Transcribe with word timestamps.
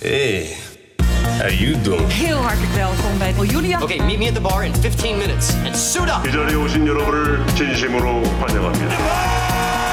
Hey, 0.00 0.56
how 1.38 1.48
you 1.48 1.80
doing? 1.80 2.12
Heel 2.12 2.36
hartelijk 2.36 2.72
welkom 2.72 3.18
bij 3.18 3.32
Julia. 3.46 3.82
Okay, 3.82 3.98
meet 3.98 4.18
me 4.18 4.26
at 4.28 4.34
the 4.34 4.40
bar 4.40 4.64
in 4.64 4.74
15 4.74 5.16
minutes 5.16 5.54
and 5.64 5.76
suit 5.76 6.08
up. 6.08 6.26
이 6.26 6.32
자리에 6.32 6.54
오신 6.54 6.86
여러분을 6.86 7.46
진심으로 7.54 8.24
환영합니다. 8.24 8.96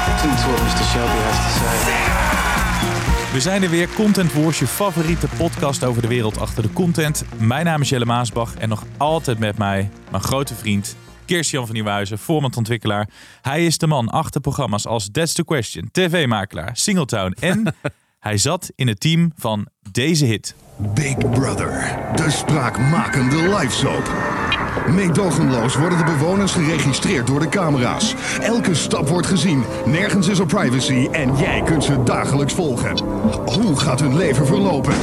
Listen 0.08 0.30
to 0.36 0.48
what 0.50 0.60
Mr. 0.62 0.84
Shelby 0.92 1.18
has 1.22 1.36
to 1.36 1.50
say. 1.58 3.32
We 3.32 3.40
zijn 3.40 3.62
er 3.62 3.70
weer, 3.70 3.88
Content 3.94 4.32
Wars, 4.32 4.58
je 4.58 4.66
favoriete 4.66 5.26
podcast 5.36 5.84
over 5.84 6.02
de 6.02 6.08
wereld 6.08 6.38
achter 6.38 6.62
de 6.62 6.72
content. 6.72 7.24
Mijn 7.38 7.64
naam 7.64 7.80
is 7.80 7.88
Jelle 7.88 8.04
Maasbach 8.04 8.54
en 8.54 8.68
nog 8.68 8.84
altijd 8.96 9.38
met 9.38 9.58
mij 9.58 9.90
mijn 10.10 10.22
grote 10.22 10.54
vriend 10.54 10.96
Kirstian 11.26 11.64
van 11.66 11.74
Nieuwhuizen, 11.74 12.18
format-ontwikkelaar. 12.18 13.08
Hij 13.42 13.66
is 13.66 13.78
de 13.78 13.86
man 13.86 14.08
achter 14.08 14.40
programma's 14.40 14.86
als 14.86 15.08
That's 15.12 15.32
the 15.32 15.44
Question, 15.44 15.88
TV-makelaar, 15.92 16.70
Singletown 16.72 17.36
en 17.40 17.74
hij 18.22 18.36
zat 18.36 18.72
in 18.74 18.88
het 18.88 19.00
team 19.00 19.32
van 19.36 19.66
deze 19.90 20.24
hit. 20.24 20.54
Big 20.76 21.18
Brother, 21.18 21.98
de 22.16 22.30
spraakmakende 22.30 23.36
live 23.36 23.70
soap. 23.70 24.41
Meedogenloos 24.90 25.76
worden 25.76 25.98
de 25.98 26.04
bewoners 26.04 26.52
geregistreerd 26.52 27.26
door 27.26 27.40
de 27.40 27.48
camera's. 27.48 28.14
Elke 28.40 28.74
stap 28.74 29.08
wordt 29.08 29.26
gezien, 29.26 29.64
nergens 29.84 30.28
is 30.28 30.38
er 30.38 30.46
privacy 30.46 31.08
en 31.12 31.36
jij 31.36 31.62
kunt 31.62 31.84
ze 31.84 32.02
dagelijks 32.02 32.54
volgen. 32.54 32.98
Hoe 33.44 33.76
gaat 33.76 34.00
hun 34.00 34.16
leven 34.16 34.46
verlopen? 34.46 34.94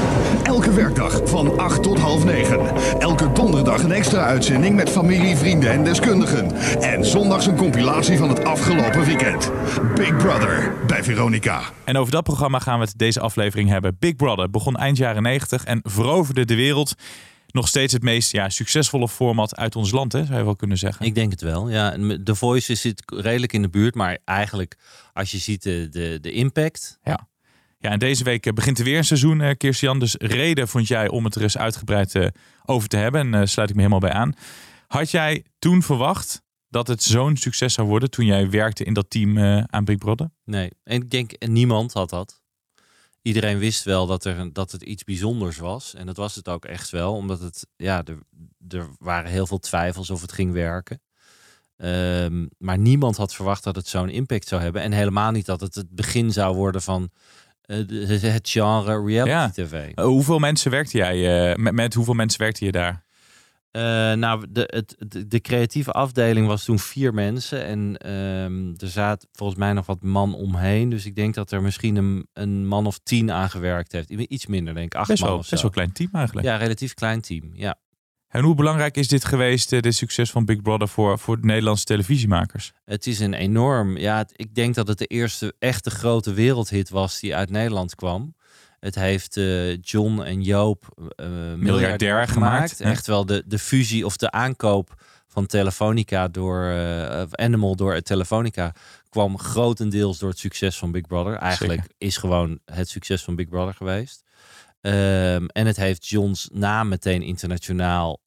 Elke 0.43 0.73
werkdag 0.73 1.21
van 1.23 1.59
8 1.59 1.83
tot 1.83 1.99
half 1.99 2.25
9. 2.25 2.59
Elke 2.99 3.31
donderdag 3.31 3.83
een 3.83 3.91
extra 3.91 4.23
uitzending 4.23 4.75
met 4.75 4.89
familie, 4.89 5.35
vrienden 5.35 5.71
en 5.71 5.83
deskundigen. 5.83 6.51
En 6.81 7.05
zondags 7.05 7.45
een 7.45 7.55
compilatie 7.55 8.17
van 8.17 8.29
het 8.29 8.45
afgelopen 8.45 9.05
weekend. 9.05 9.51
Big 9.95 10.17
Brother 10.17 10.73
bij 10.87 11.03
Veronica. 11.03 11.61
En 11.83 11.97
over 11.97 12.11
dat 12.11 12.23
programma 12.23 12.59
gaan 12.59 12.79
we 12.79 12.85
het 12.85 12.97
deze 12.97 13.19
aflevering 13.19 13.69
hebben. 13.69 13.95
Big 13.99 14.15
Brother 14.15 14.49
begon 14.49 14.75
eind 14.75 14.97
jaren 14.97 15.23
90 15.23 15.63
en 15.63 15.79
veroverde 15.83 16.45
de 16.45 16.55
wereld. 16.55 16.95
Nog 17.51 17.67
steeds 17.67 17.93
het 17.93 18.03
meest 18.03 18.31
ja, 18.31 18.49
succesvolle 18.49 19.07
format 19.07 19.55
uit 19.55 19.75
ons 19.75 19.91
land, 19.91 20.11
hè, 20.11 20.25
zou 20.25 20.37
je 20.37 20.43
wel 20.43 20.55
kunnen 20.55 20.77
zeggen. 20.77 21.05
Ik 21.05 21.15
denk 21.15 21.31
het 21.31 21.41
wel. 21.41 21.69
Ja, 21.69 21.97
de 22.21 22.35
Voice 22.35 22.75
zit 22.75 23.03
redelijk 23.05 23.53
in 23.53 23.61
de 23.61 23.69
buurt, 23.69 23.95
maar 23.95 24.17
eigenlijk 24.25 24.77
als 25.13 25.31
je 25.31 25.37
ziet 25.37 25.63
de, 25.63 25.87
de, 25.89 26.17
de 26.21 26.31
impact. 26.31 26.99
Ja. 27.03 27.27
Ja, 27.81 27.89
en 27.89 27.99
deze 27.99 28.23
week 28.23 28.45
eh, 28.45 28.53
begint 28.53 28.77
er 28.77 28.83
weer 28.83 28.97
een 28.97 29.05
seizoen, 29.05 29.41
eh, 29.41 29.55
Kirstian. 29.57 29.99
Dus 29.99 30.15
reden 30.17 30.67
vond 30.67 30.87
jij 30.87 31.07
om 31.07 31.25
het 31.25 31.35
er 31.35 31.41
eens 31.41 31.57
uitgebreid 31.57 32.15
eh, 32.15 32.27
over 32.65 32.89
te 32.89 32.97
hebben. 32.97 33.21
En 33.21 33.41
uh, 33.41 33.45
sluit 33.45 33.69
ik 33.69 33.75
me 33.75 33.81
helemaal 33.81 34.09
bij 34.09 34.13
aan. 34.13 34.33
Had 34.87 35.11
jij 35.11 35.43
toen 35.59 35.83
verwacht 35.83 36.41
dat 36.69 36.87
het 36.87 37.03
zo'n 37.03 37.37
succes 37.37 37.73
zou 37.73 37.87
worden 37.87 38.09
toen 38.09 38.25
jij 38.25 38.49
werkte 38.49 38.83
in 38.83 38.93
dat 38.93 39.09
team 39.09 39.37
uh, 39.37 39.63
aan 39.65 39.85
Big 39.85 39.97
Brother? 39.97 40.29
Nee, 40.45 40.69
en 40.83 41.01
ik 41.01 41.09
denk 41.09 41.47
niemand 41.47 41.93
had 41.93 42.09
dat. 42.09 42.41
Iedereen 43.21 43.57
wist 43.57 43.83
wel 43.83 44.05
dat, 44.07 44.25
er, 44.25 44.53
dat 44.53 44.71
het 44.71 44.81
iets 44.81 45.03
bijzonders 45.03 45.57
was. 45.57 45.93
En 45.93 46.05
dat 46.05 46.17
was 46.17 46.35
het 46.35 46.49
ook 46.49 46.65
echt 46.65 46.89
wel, 46.89 47.13
omdat 47.13 47.39
het, 47.39 47.67
ja, 47.75 48.03
er, 48.03 48.19
er 48.67 48.89
waren 48.99 49.31
heel 49.31 49.47
veel 49.47 49.59
twijfels 49.59 50.09
of 50.09 50.21
het 50.21 50.31
ging 50.31 50.53
werken. 50.53 51.01
Um, 51.77 52.49
maar 52.57 52.77
niemand 52.77 53.17
had 53.17 53.33
verwacht 53.33 53.63
dat 53.63 53.75
het 53.75 53.87
zo'n 53.87 54.09
impact 54.09 54.47
zou 54.47 54.61
hebben. 54.61 54.81
En 54.81 54.91
helemaal 54.91 55.31
niet 55.31 55.45
dat 55.45 55.61
het 55.61 55.75
het 55.75 55.89
begin 55.89 56.31
zou 56.31 56.55
worden 56.55 56.81
van 56.81 57.09
uh, 57.65 58.21
het 58.21 58.49
genre 58.49 59.05
reality 59.05 59.29
ja. 59.29 59.49
tv. 59.49 59.91
Uh, 59.95 60.05
hoeveel 60.05 60.39
mensen 60.39 60.71
werkte 60.71 60.97
jij? 60.97 61.49
Uh, 61.49 61.55
met, 61.55 61.73
met 61.73 61.93
hoeveel 61.93 62.13
mensen 62.13 62.39
werkte 62.39 62.65
je 62.65 62.71
daar? 62.71 63.05
Uh, 63.71 63.81
nou, 64.13 64.45
de, 64.49 64.63
het, 64.65 64.95
de, 64.97 65.27
de, 65.27 65.39
creatieve 65.39 65.91
afdeling 65.91 66.47
was 66.47 66.63
toen 66.63 66.79
vier 66.79 67.13
mensen. 67.13 67.65
En 67.65 68.11
um, 68.11 68.73
er 68.77 68.87
zat 68.87 69.27
volgens 69.31 69.59
mij 69.59 69.73
nog 69.73 69.85
wat 69.85 70.01
man 70.01 70.35
omheen. 70.35 70.89
Dus 70.89 71.05
ik 71.05 71.15
denk 71.15 71.33
dat 71.33 71.51
er 71.51 71.61
misschien 71.61 71.95
een, 71.95 72.27
een 72.33 72.67
man 72.67 72.85
of 72.85 72.99
tien 73.03 73.31
aangewerkt 73.31 73.91
heeft. 73.91 74.09
Iets 74.09 74.45
minder, 74.45 74.73
denk 74.73 74.93
ik. 74.93 74.99
Acht 74.99 75.07
best 75.07 75.21
man 75.21 75.29
wel, 75.29 75.39
of 75.39 75.45
zo. 75.45 75.49
Best 75.49 75.61
wel 75.61 75.71
een 75.71 75.77
klein 75.77 75.93
team 75.93 76.09
eigenlijk. 76.13 76.47
Ja, 76.47 76.55
relatief 76.55 76.93
klein 76.93 77.21
team, 77.21 77.49
ja. 77.53 77.79
En 78.27 78.43
hoe 78.43 78.55
belangrijk 78.55 78.97
is 78.97 79.07
dit 79.07 79.25
geweest, 79.25 79.69
de 79.69 79.91
succes 79.91 80.31
van 80.31 80.45
Big 80.45 80.61
Brother 80.61 80.87
voor, 80.87 81.19
voor 81.19 81.39
de 81.39 81.45
Nederlandse 81.45 81.85
televisiemakers? 81.85 82.71
Het 82.85 83.07
is 83.07 83.19
een 83.19 83.33
enorm... 83.33 83.97
Ja, 83.97 84.25
ik 84.35 84.55
denk 84.55 84.75
dat 84.75 84.87
het 84.87 84.97
de 84.97 85.05
eerste 85.05 85.55
echte 85.59 85.89
grote 85.89 86.33
wereldhit 86.33 86.89
was 86.89 87.19
die 87.19 87.35
uit 87.35 87.49
Nederland 87.49 87.95
kwam. 87.95 88.35
Het 88.79 88.95
heeft 88.95 89.37
uh, 89.37 89.77
John 89.81 90.21
en 90.21 90.41
Joop 90.41 91.11
uh, 91.15 91.27
miljardair 91.55 92.27
gemaakt. 92.27 92.71
gemaakt. 92.71 92.81
Echt 92.81 93.07
wel 93.07 93.25
de, 93.25 93.43
de 93.45 93.59
fusie 93.59 94.05
of 94.05 94.17
de 94.17 94.31
aankoop 94.31 95.01
van 95.27 95.45
Telefonica 95.45 96.27
door 96.27 96.63
uh, 96.63 97.21
Animal 97.31 97.75
door 97.75 98.01
Telefonica 98.01 98.73
kwam 99.09 99.39
grotendeels 99.39 100.19
door 100.19 100.29
het 100.29 100.39
succes 100.39 100.77
van 100.77 100.91
Big 100.91 101.07
Brother. 101.07 101.35
Eigenlijk 101.35 101.81
Zeker. 101.81 101.95
is 101.97 102.17
gewoon 102.17 102.59
het 102.65 102.89
succes 102.89 103.23
van 103.23 103.35
Big 103.35 103.49
Brother 103.49 103.73
geweest. 103.73 104.23
Um, 104.81 105.47
en 105.47 105.65
het 105.65 105.77
heeft 105.77 106.07
Johns 106.07 106.49
naam 106.53 106.87
meteen 106.87 107.21
internationaal 107.21 108.19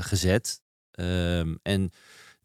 gezet. 0.00 0.60
Um, 0.92 1.58
en 1.62 1.90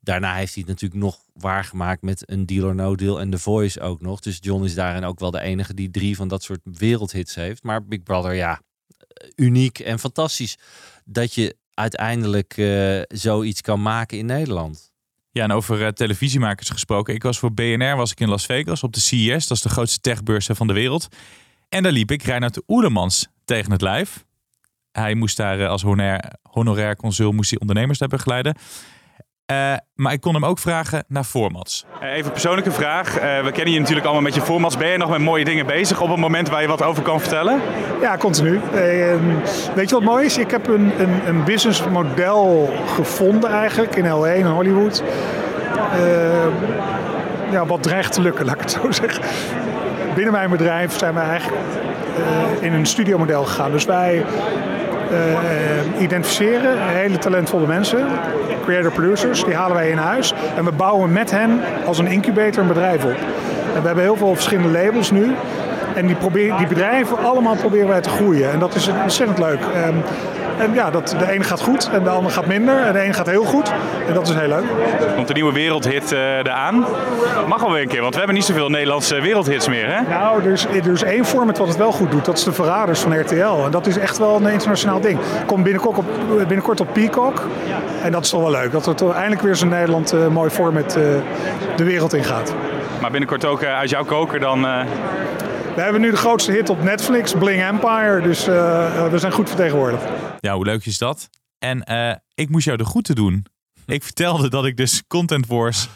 daarna 0.01 0.35
heeft 0.35 0.53
hij 0.53 0.63
het 0.67 0.71
natuurlijk 0.71 1.01
nog 1.01 1.19
waargemaakt 1.33 2.01
met 2.01 2.23
een 2.25 2.45
Deal 2.45 2.67
or 2.67 2.75
No 2.75 2.95
Deal 2.95 3.19
en 3.19 3.29
The 3.29 3.37
Voice 3.37 3.81
ook 3.81 4.01
nog. 4.01 4.19
Dus 4.19 4.37
John 4.41 4.63
is 4.63 4.75
daarin 4.75 5.03
ook 5.03 5.19
wel 5.19 5.31
de 5.31 5.41
enige 5.41 5.73
die 5.73 5.91
drie 5.91 6.15
van 6.15 6.27
dat 6.27 6.43
soort 6.43 6.59
wereldhits 6.63 7.35
heeft. 7.35 7.63
Maar 7.63 7.85
Big 7.85 8.03
Brother, 8.03 8.33
ja, 8.33 8.61
uniek 9.35 9.79
en 9.79 9.99
fantastisch 9.99 10.57
dat 11.05 11.33
je 11.33 11.55
uiteindelijk 11.73 12.57
uh, 12.57 13.01
zoiets 13.07 13.61
kan 13.61 13.81
maken 13.81 14.17
in 14.17 14.25
Nederland. 14.25 14.91
Ja, 15.31 15.43
en 15.43 15.51
over 15.51 15.81
uh, 15.81 15.87
televisiemakers 15.87 16.69
gesproken. 16.69 17.13
Ik 17.13 17.23
was 17.23 17.39
voor 17.39 17.53
BNR 17.53 17.95
was 17.95 18.11
ik 18.11 18.19
in 18.19 18.29
Las 18.29 18.45
Vegas 18.45 18.83
op 18.83 18.93
de 18.93 18.99
CES. 18.99 19.47
Dat 19.47 19.57
is 19.57 19.63
de 19.63 19.69
grootste 19.69 19.99
techbeurs 19.99 20.49
van 20.51 20.67
de 20.67 20.73
wereld. 20.73 21.07
En 21.69 21.83
daar 21.83 21.91
liep 21.91 22.11
ik 22.11 22.23
Reinhard 22.23 22.61
Oerlemans 22.67 23.27
tegen 23.45 23.71
het 23.71 23.81
lijf. 23.81 24.25
Hij 24.91 25.15
moest 25.15 25.37
daar 25.37 25.67
als 25.67 25.81
honorair, 25.81 26.33
honorair 26.41 26.95
consul 26.95 27.31
moest 27.31 27.49
hij 27.49 27.59
ondernemers 27.59 27.99
daar 27.99 28.07
begeleiden. 28.07 28.55
Uh, 29.51 29.73
maar 29.95 30.13
ik 30.13 30.21
kon 30.21 30.33
hem 30.33 30.45
ook 30.45 30.59
vragen 30.59 31.03
naar 31.07 31.23
formats. 31.23 31.85
Uh, 32.03 32.09
even 32.09 32.25
een 32.25 32.31
persoonlijke 32.31 32.71
vraag. 32.71 33.15
Uh, 33.15 33.43
we 33.43 33.51
kennen 33.51 33.73
je 33.73 33.79
natuurlijk 33.79 34.05
allemaal 34.05 34.23
met 34.23 34.35
je 34.35 34.41
formats. 34.41 34.77
Ben 34.77 34.87
je 34.87 34.97
nog 34.97 35.09
met 35.09 35.19
mooie 35.19 35.45
dingen 35.45 35.65
bezig 35.65 36.01
op 36.01 36.09
het 36.09 36.19
moment 36.19 36.49
waar 36.49 36.61
je 36.61 36.67
wat 36.67 36.83
over 36.83 37.03
kan 37.03 37.19
vertellen? 37.19 37.61
Ja, 38.01 38.17
continu. 38.17 38.59
weet 39.75 39.89
je 39.89 39.95
wat 39.95 40.03
mooi 40.03 40.25
is? 40.25 40.37
Ik 40.37 40.51
heb 40.51 40.67
een, 40.67 40.91
een, 40.97 41.27
een 41.27 41.43
businessmodel 41.43 42.73
gevonden 42.95 43.51
eigenlijk 43.51 43.95
in 43.95 44.07
LA, 44.07 44.27
in 44.27 44.45
Hollywood. 44.45 45.03
ja, 47.51 47.65
wat 47.65 47.83
dreigt 47.83 48.13
te 48.13 48.21
lukken, 48.21 48.45
laat 48.45 48.55
ik 48.55 48.61
het 48.61 48.71
zo 48.71 48.91
zeggen. 49.01 49.23
Binnen 50.15 50.33
mijn 50.33 50.49
bedrijf 50.49 50.97
zijn 50.97 51.13
wij 51.13 51.25
eigenlijk 51.25 51.61
in 52.59 52.73
een 52.73 52.85
studiomodel 52.85 53.43
gegaan. 53.43 53.71
Dus 53.71 53.85
wij 53.85 54.23
uh, 55.11 56.01
identificeren 56.01 56.77
hele 56.87 57.17
talentvolle 57.17 57.67
mensen, 57.67 58.07
creator 58.63 58.91
producers, 58.91 59.43
die 59.43 59.55
halen 59.55 59.75
wij 59.75 59.89
in 59.89 59.97
huis 59.97 60.33
en 60.55 60.65
we 60.65 60.71
bouwen 60.71 61.11
met 61.11 61.31
hen 61.31 61.59
als 61.85 61.97
een 61.97 62.07
incubator 62.07 62.61
een 62.61 62.67
bedrijf 62.67 63.03
op. 63.03 63.15
En 63.75 63.81
we 63.81 63.85
hebben 63.85 64.03
heel 64.03 64.15
veel 64.15 64.33
verschillende 64.33 64.79
labels 64.79 65.11
nu. 65.11 65.35
En 65.95 66.07
die, 66.07 66.17
die 66.57 66.67
bedrijven 66.67 67.17
allemaal 67.17 67.55
proberen 67.55 67.87
wij 67.87 68.01
te 68.01 68.09
groeien. 68.09 68.51
En 68.51 68.59
dat 68.59 68.75
is 68.75 68.89
ontzettend 69.03 69.39
leuk. 69.39 69.59
Um, 69.87 70.03
en 70.57 70.73
ja, 70.73 70.91
dat, 70.91 71.15
de 71.19 71.31
ene 71.31 71.43
gaat 71.43 71.61
goed 71.61 71.89
en 71.93 72.03
de 72.03 72.09
andere 72.09 72.33
gaat 72.33 72.45
minder. 72.45 72.85
En 72.85 72.93
de 72.93 72.99
ene 72.99 73.13
gaat 73.13 73.29
heel 73.29 73.43
goed. 73.43 73.71
En 74.07 74.13
dat 74.13 74.27
is 74.27 74.35
heel 74.35 74.47
leuk. 74.47 74.63
Komt 75.15 75.27
de 75.27 75.33
nieuwe 75.33 75.53
wereldhit 75.53 76.11
uh, 76.11 76.37
eraan? 76.37 76.85
Mag 77.47 77.61
wel 77.61 77.71
weer 77.71 77.81
een 77.81 77.87
keer, 77.87 78.01
want 78.01 78.11
we 78.11 78.17
hebben 78.17 78.35
niet 78.35 78.45
zoveel 78.45 78.69
Nederlandse 78.69 79.21
wereldhits 79.21 79.67
meer, 79.67 79.87
hè? 79.87 80.01
Nou, 80.09 80.43
er 80.43 80.51
is, 80.51 80.65
er 80.65 80.91
is 80.91 81.03
één 81.03 81.25
format 81.25 81.57
wat 81.57 81.67
het 81.67 81.77
wel 81.77 81.91
goed 81.91 82.11
doet. 82.11 82.25
Dat 82.25 82.37
is 82.37 82.43
de 82.43 82.51
Verraders 82.51 82.99
van 82.99 83.19
RTL. 83.19 83.65
En 83.65 83.71
dat 83.71 83.87
is 83.87 83.97
echt 83.97 84.17
wel 84.17 84.35
een 84.35 84.47
internationaal 84.47 84.99
ding. 84.99 85.19
Komt 85.45 85.63
binnenkort 85.63 85.97
op, 85.97 86.05
binnenkort 86.37 86.79
op 86.79 86.87
Peacock. 86.93 87.47
En 88.03 88.11
dat 88.11 88.23
is 88.23 88.29
toch 88.29 88.41
wel 88.41 88.51
leuk. 88.51 88.71
Dat 88.71 89.01
er 89.01 89.11
eindelijk 89.11 89.41
weer 89.41 89.55
zo'n 89.55 89.69
Nederland 89.69 90.13
uh, 90.13 90.27
mooi 90.27 90.49
format 90.49 90.97
uh, 90.97 91.03
de 91.75 91.83
wereld 91.83 92.13
in 92.13 92.23
gaat. 92.23 92.53
Maar 93.01 93.11
binnenkort 93.11 93.45
ook 93.45 93.63
uit 93.63 93.89
jouw 93.89 94.03
koker 94.03 94.39
dan... 94.39 94.65
We 95.75 95.81
hebben 95.81 96.01
nu 96.01 96.09
de 96.09 96.17
grootste 96.17 96.51
hit 96.51 96.69
op 96.69 96.83
Netflix, 96.83 97.33
Bling 97.33 97.63
Empire. 97.63 98.21
Dus 98.21 98.47
uh, 98.47 98.53
we 99.11 99.17
zijn 99.17 99.31
goed 99.31 99.47
vertegenwoordigd. 99.47 100.03
Ja, 100.41 100.55
hoe 100.55 100.65
leuk 100.65 100.85
is 100.85 100.97
dat? 100.97 101.29
En 101.59 101.83
uh, 101.91 102.15
ik 102.33 102.49
moest 102.49 102.65
jou 102.65 102.77
de 102.77 102.85
groeten 102.85 103.15
doen. 103.15 103.45
Ik 103.85 104.03
vertelde 104.03 104.49
dat 104.49 104.65
ik 104.65 104.77
dus 104.77 105.07
Content 105.07 105.47
Wars 105.47 105.87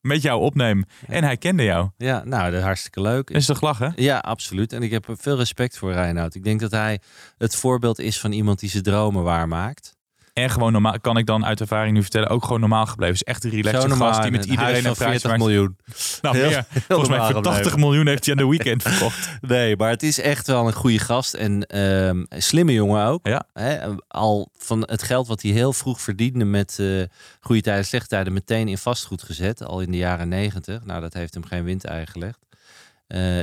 met 0.00 0.22
jou 0.22 0.40
opneem. 0.40 0.84
En 1.06 1.24
hij 1.24 1.36
kende 1.36 1.62
jou. 1.62 1.90
Ja, 1.96 2.24
nou, 2.24 2.50
dat 2.50 2.58
is 2.58 2.64
hartstikke 2.64 3.00
leuk. 3.00 3.30
Is 3.30 3.46
toch 3.46 3.60
lachen? 3.60 3.92
Ja, 3.96 4.18
absoluut. 4.18 4.72
En 4.72 4.82
ik 4.82 4.90
heb 4.90 5.06
veel 5.18 5.36
respect 5.36 5.78
voor 5.78 5.92
Reinoud. 5.92 6.34
Ik 6.34 6.44
denk 6.44 6.60
dat 6.60 6.70
hij 6.70 7.00
het 7.38 7.56
voorbeeld 7.56 7.98
is 7.98 8.20
van 8.20 8.32
iemand 8.32 8.58
die 8.58 8.70
zijn 8.70 8.82
dromen 8.82 9.22
waarmaakt. 9.22 9.93
En 10.34 10.50
gewoon 10.50 10.72
normaal, 10.72 11.00
kan 11.00 11.16
ik 11.16 11.26
dan 11.26 11.44
uit 11.44 11.60
ervaring 11.60 11.94
nu 11.94 12.02
vertellen, 12.02 12.28
ook 12.28 12.44
gewoon 12.44 12.60
normaal 12.60 12.86
gebleven. 12.86 13.14
Is 13.14 13.22
echt 13.22 13.44
een 13.44 13.50
relaxte 13.50 13.90
gast 13.90 14.22
die 14.22 14.30
met 14.30 14.44
iedereen 14.44 14.86
een 14.86 14.96
40 14.96 15.36
miljoen. 15.36 15.76
Nou, 16.22 16.36
heel, 16.36 16.48
meer. 16.48 16.66
Volgens 16.88 17.08
mij 17.08 17.32
voor 17.32 17.42
80 17.42 17.76
miljoen 17.76 18.06
heeft 18.06 18.24
hij 18.24 18.34
aan 18.34 18.40
de 18.42 18.48
weekend 18.48 18.82
verkocht. 18.88 19.38
nee, 19.40 19.76
maar 19.76 19.90
het 19.90 20.02
is 20.02 20.20
echt 20.20 20.46
wel 20.46 20.66
een 20.66 20.72
goede 20.72 20.98
gast. 20.98 21.34
En 21.34 21.78
um, 21.78 22.26
slimme 22.28 22.72
jongen 22.72 23.06
ook. 23.06 23.26
Ja. 23.26 23.46
Hè, 23.52 23.78
al 24.08 24.48
van 24.56 24.80
het 24.80 25.02
geld 25.02 25.26
wat 25.26 25.42
hij 25.42 25.50
heel 25.50 25.72
vroeg 25.72 26.00
verdiende 26.00 26.44
met 26.44 26.76
uh, 26.80 27.04
goede 27.40 27.62
tijden, 27.62 27.84
slechte 27.84 28.08
tijden, 28.08 28.32
meteen 28.32 28.68
in 28.68 28.78
vastgoed 28.78 29.22
gezet. 29.22 29.64
Al 29.64 29.80
in 29.80 29.90
de 29.90 29.96
jaren 29.96 30.28
negentig. 30.28 30.84
Nou, 30.84 31.00
dat 31.00 31.12
heeft 31.12 31.34
hem 31.34 31.44
geen 31.44 31.64
windei 31.64 32.06
gelegd. 32.06 32.38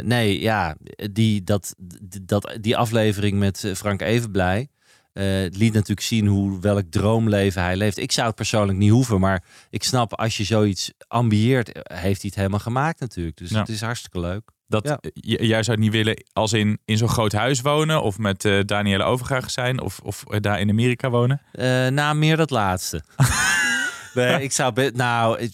nee, 0.05 0.41
ja, 0.41 0.75
die, 1.11 1.43
dat, 1.43 1.75
dat, 2.21 2.57
die 2.61 2.77
aflevering 2.77 3.39
met 3.39 3.71
Frank 3.75 4.01
Evenblij. 4.01 4.69
Uh, 5.13 5.23
liet 5.49 5.73
natuurlijk 5.73 6.01
zien 6.01 6.27
hoe 6.27 6.59
welk 6.59 6.83
droomleven 6.89 7.61
hij 7.61 7.75
leeft. 7.75 7.97
Ik 7.97 8.11
zou 8.11 8.27
het 8.27 8.35
persoonlijk 8.35 8.77
niet 8.77 8.91
hoeven, 8.91 9.19
maar 9.19 9.43
ik 9.69 9.83
snap 9.83 10.13
als 10.13 10.37
je 10.37 10.43
zoiets 10.43 10.91
ambieert, 11.07 11.67
heeft 11.73 12.21
hij 12.21 12.29
het 12.29 12.35
helemaal 12.35 12.59
gemaakt 12.59 12.99
natuurlijk. 12.99 13.37
Dus 13.37 13.49
het 13.49 13.69
is 13.69 13.81
hartstikke 13.81 14.19
leuk. 14.19 14.51
Dat 14.67 14.87
ja. 14.87 14.99
jij 15.13 15.63
zou 15.63 15.77
het 15.77 15.79
niet 15.79 15.91
willen 15.91 16.23
als 16.33 16.53
in, 16.53 16.79
in 16.85 16.97
zo'n 16.97 17.09
groot 17.09 17.31
huis 17.31 17.61
wonen 17.61 18.01
of 18.01 18.17
met 18.17 18.45
uh, 18.45 18.59
Danielle 18.65 19.03
Overgaag 19.03 19.51
zijn 19.51 19.81
of, 19.81 19.99
of 19.99 20.23
daar 20.23 20.59
in 20.59 20.69
Amerika 20.69 21.09
wonen? 21.09 21.41
Uh, 21.53 21.87
nou, 21.87 22.15
meer 22.15 22.37
dat 22.37 22.49
laatste. 22.49 23.01
nee, 24.13 24.43
ik 24.43 24.51
zou 24.51 24.91
nou 24.91 25.49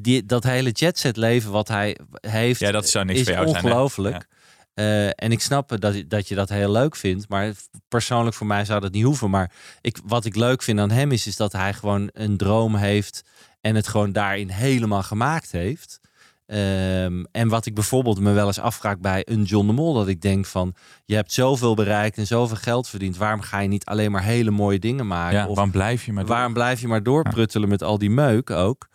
die, 0.00 0.26
dat 0.26 0.44
hele 0.44 0.70
jetset 0.70 1.16
leven 1.16 1.50
wat 1.50 1.68
hij 1.68 1.98
heeft, 2.20 2.60
ja, 2.60 2.70
dat 2.70 2.88
zou 2.88 3.04
niks 3.04 3.18
is 3.18 3.24
voor 3.24 3.34
jou 3.34 3.46
ongelooflijk. 3.46 4.14
Zijn, 4.14 4.37
uh, 4.78 5.06
en 5.06 5.32
ik 5.32 5.40
snap 5.40 5.80
dat, 5.80 6.02
dat 6.08 6.28
je 6.28 6.34
dat 6.34 6.48
heel 6.48 6.70
leuk 6.70 6.96
vindt. 6.96 7.28
Maar 7.28 7.52
persoonlijk 7.88 8.36
voor 8.36 8.46
mij 8.46 8.64
zou 8.64 8.80
dat 8.80 8.92
niet 8.92 9.04
hoeven. 9.04 9.30
Maar 9.30 9.52
ik, 9.80 9.98
wat 10.04 10.24
ik 10.24 10.36
leuk 10.36 10.62
vind 10.62 10.80
aan 10.80 10.90
hem 10.90 11.12
is, 11.12 11.26
is 11.26 11.36
dat 11.36 11.52
hij 11.52 11.74
gewoon 11.74 12.08
een 12.12 12.36
droom 12.36 12.74
heeft. 12.74 13.24
En 13.60 13.74
het 13.74 13.88
gewoon 13.88 14.12
daarin 14.12 14.48
helemaal 14.48 15.02
gemaakt 15.02 15.52
heeft. 15.52 16.00
Um, 16.46 17.26
en 17.32 17.48
wat 17.48 17.66
ik 17.66 17.74
bijvoorbeeld 17.74 18.20
me 18.20 18.32
wel 18.32 18.46
eens 18.46 18.58
afvraag 18.58 18.98
bij 18.98 19.22
een 19.24 19.42
John 19.42 19.66
de 19.66 19.72
Mol. 19.72 19.94
Dat 19.94 20.08
ik 20.08 20.20
denk 20.20 20.46
van, 20.46 20.74
je 21.04 21.14
hebt 21.14 21.32
zoveel 21.32 21.74
bereikt 21.74 22.16
en 22.18 22.26
zoveel 22.26 22.56
geld 22.56 22.88
verdiend. 22.88 23.16
Waarom 23.16 23.40
ga 23.40 23.58
je 23.58 23.68
niet 23.68 23.84
alleen 23.84 24.10
maar 24.10 24.22
hele 24.22 24.50
mooie 24.50 24.78
dingen 24.78 25.06
maken? 25.06 25.38
Ja, 25.38 25.46
of 25.46 25.54
waarom 25.54 25.72
blijf 25.72 26.04
je 26.04 26.12
maar 26.12 26.24
door? 26.24 26.34
Waarom 26.34 26.52
blijf 26.52 26.80
je 26.80 26.88
maar 26.88 27.02
doorpruttelen 27.02 27.68
met 27.68 27.82
al 27.82 27.98
die 27.98 28.10
meuk 28.10 28.50
ook? 28.50 28.88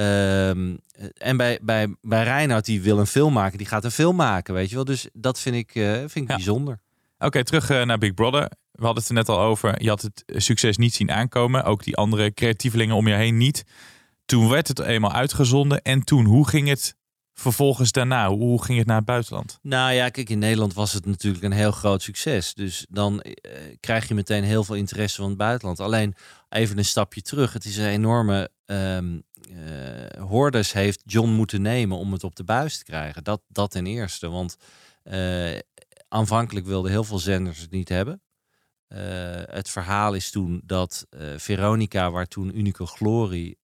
Um, 0.00 0.78
en 1.16 1.36
bij, 1.36 1.58
bij, 1.62 1.94
bij 2.00 2.22
Reinhard, 2.22 2.64
die 2.64 2.82
wil 2.82 2.98
een 2.98 3.06
film 3.06 3.32
maken, 3.32 3.58
die 3.58 3.66
gaat 3.66 3.84
een 3.84 3.90
film 3.90 4.16
maken, 4.16 4.54
weet 4.54 4.68
je 4.68 4.74
wel. 4.74 4.84
Dus 4.84 5.08
dat 5.12 5.40
vind 5.40 5.56
ik, 5.56 5.74
uh, 5.74 5.92
vind 5.92 6.14
ik 6.14 6.28
ja. 6.28 6.34
bijzonder. 6.34 6.78
Oké, 7.18 7.44
terug 7.44 7.70
uh, 7.70 7.84
naar 7.84 7.98
Big 7.98 8.14
Brother. 8.14 8.50
We 8.72 8.84
hadden 8.84 9.02
het 9.02 9.08
er 9.08 9.14
net 9.14 9.28
al 9.28 9.40
over. 9.40 9.82
Je 9.82 9.88
had 9.88 10.02
het 10.02 10.22
succes 10.26 10.76
niet 10.76 10.94
zien 10.94 11.10
aankomen. 11.10 11.64
Ook 11.64 11.84
die 11.84 11.96
andere 11.96 12.34
creatievelingen 12.34 12.96
om 12.96 13.08
je 13.08 13.14
heen 13.14 13.36
niet. 13.36 13.64
Toen 14.24 14.48
werd 14.48 14.68
het 14.68 14.78
eenmaal 14.78 15.12
uitgezonden. 15.12 15.82
En 15.82 16.04
toen, 16.04 16.24
hoe 16.24 16.48
ging 16.48 16.68
het 16.68 16.94
vervolgens 17.34 17.92
daarna? 17.92 18.28
Hoe 18.28 18.64
ging 18.64 18.78
het 18.78 18.86
naar 18.86 18.96
het 18.96 19.04
buitenland? 19.04 19.58
Nou 19.62 19.92
ja, 19.92 20.08
kijk, 20.08 20.28
in 20.28 20.38
Nederland 20.38 20.74
was 20.74 20.92
het 20.92 21.06
natuurlijk 21.06 21.44
een 21.44 21.52
heel 21.52 21.72
groot 21.72 22.02
succes. 22.02 22.54
Dus 22.54 22.86
dan 22.90 23.24
krijg 23.80 24.08
je 24.08 24.14
meteen 24.14 24.44
heel 24.44 24.64
veel 24.64 24.76
interesse 24.76 25.20
van 25.20 25.28
het 25.28 25.38
buitenland. 25.38 25.80
Alleen 25.80 26.14
even 26.50 26.78
een 26.78 26.84
stapje 26.84 27.22
terug. 27.22 27.52
Het 27.52 27.64
is 27.64 27.76
een 27.76 27.86
enorme 27.86 28.50
um, 28.66 29.22
uh, 29.50 30.22
hordes 30.28 30.72
heeft 30.72 31.02
John 31.04 31.30
moeten 31.30 31.62
nemen 31.62 31.98
om 31.98 32.12
het 32.12 32.24
op 32.24 32.36
de 32.36 32.44
buis 32.44 32.78
te 32.78 32.84
krijgen. 32.84 33.24
Dat, 33.24 33.42
dat 33.48 33.70
ten 33.70 33.86
eerste. 33.86 34.28
Want 34.28 34.56
uh, 35.04 35.58
aanvankelijk 36.08 36.66
wilden 36.66 36.90
heel 36.90 37.04
veel 37.04 37.18
zenders 37.18 37.60
het 37.60 37.70
niet 37.70 37.88
hebben. 37.88 38.22
Uh, 38.88 38.98
het 39.44 39.70
verhaal 39.70 40.14
is 40.14 40.30
toen 40.30 40.62
dat 40.64 41.06
Veronica, 41.36 42.10
waar 42.10 42.26
toen 42.26 42.58
Unico 42.58 42.86
Glory 42.86 43.56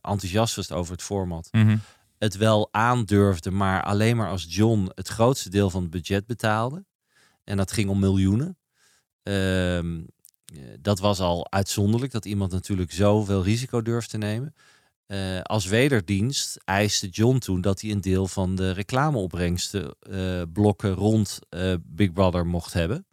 enthousiast 0.00 0.56
was 0.56 0.72
over 0.72 0.92
het 0.92 1.02
format, 1.02 1.48
mm 1.50 1.66
-hmm. 1.66 1.80
het 2.18 2.36
wel 2.36 2.68
aandurfde, 2.70 3.50
maar 3.50 3.82
alleen 3.82 4.16
maar 4.16 4.28
als 4.28 4.46
John 4.48 4.90
het 4.94 5.08
grootste 5.08 5.50
deel 5.50 5.70
van 5.70 5.82
het 5.82 5.90
budget 5.90 6.26
betaalde. 6.26 6.84
En 7.44 7.56
dat 7.56 7.72
ging 7.72 7.88
om 7.88 7.98
miljoenen. 7.98 8.58
Ehm, 9.22 10.02
dat 10.80 10.98
was 10.98 11.20
al 11.20 11.50
uitzonderlijk 11.50 12.12
dat 12.12 12.24
iemand 12.24 12.52
natuurlijk 12.52 12.92
zoveel 12.92 13.42
risico 13.42 13.82
durft 13.82 14.10
te 14.10 14.18
nemen. 14.18 14.54
Uh, 15.06 15.40
als 15.40 15.66
wederdienst 15.66 16.58
eiste 16.64 17.08
John 17.08 17.38
toen 17.38 17.60
dat 17.60 17.80
hij 17.80 17.90
een 17.90 18.00
deel 18.00 18.26
van 18.26 18.54
de 18.54 18.70
reclameopbrengsten 18.70 19.96
uh, 20.10 20.42
blokken 20.52 20.92
rond 20.92 21.38
Big 21.82 22.12
Brother 22.12 22.46
mocht 22.46 22.72
hebben. 22.72 23.06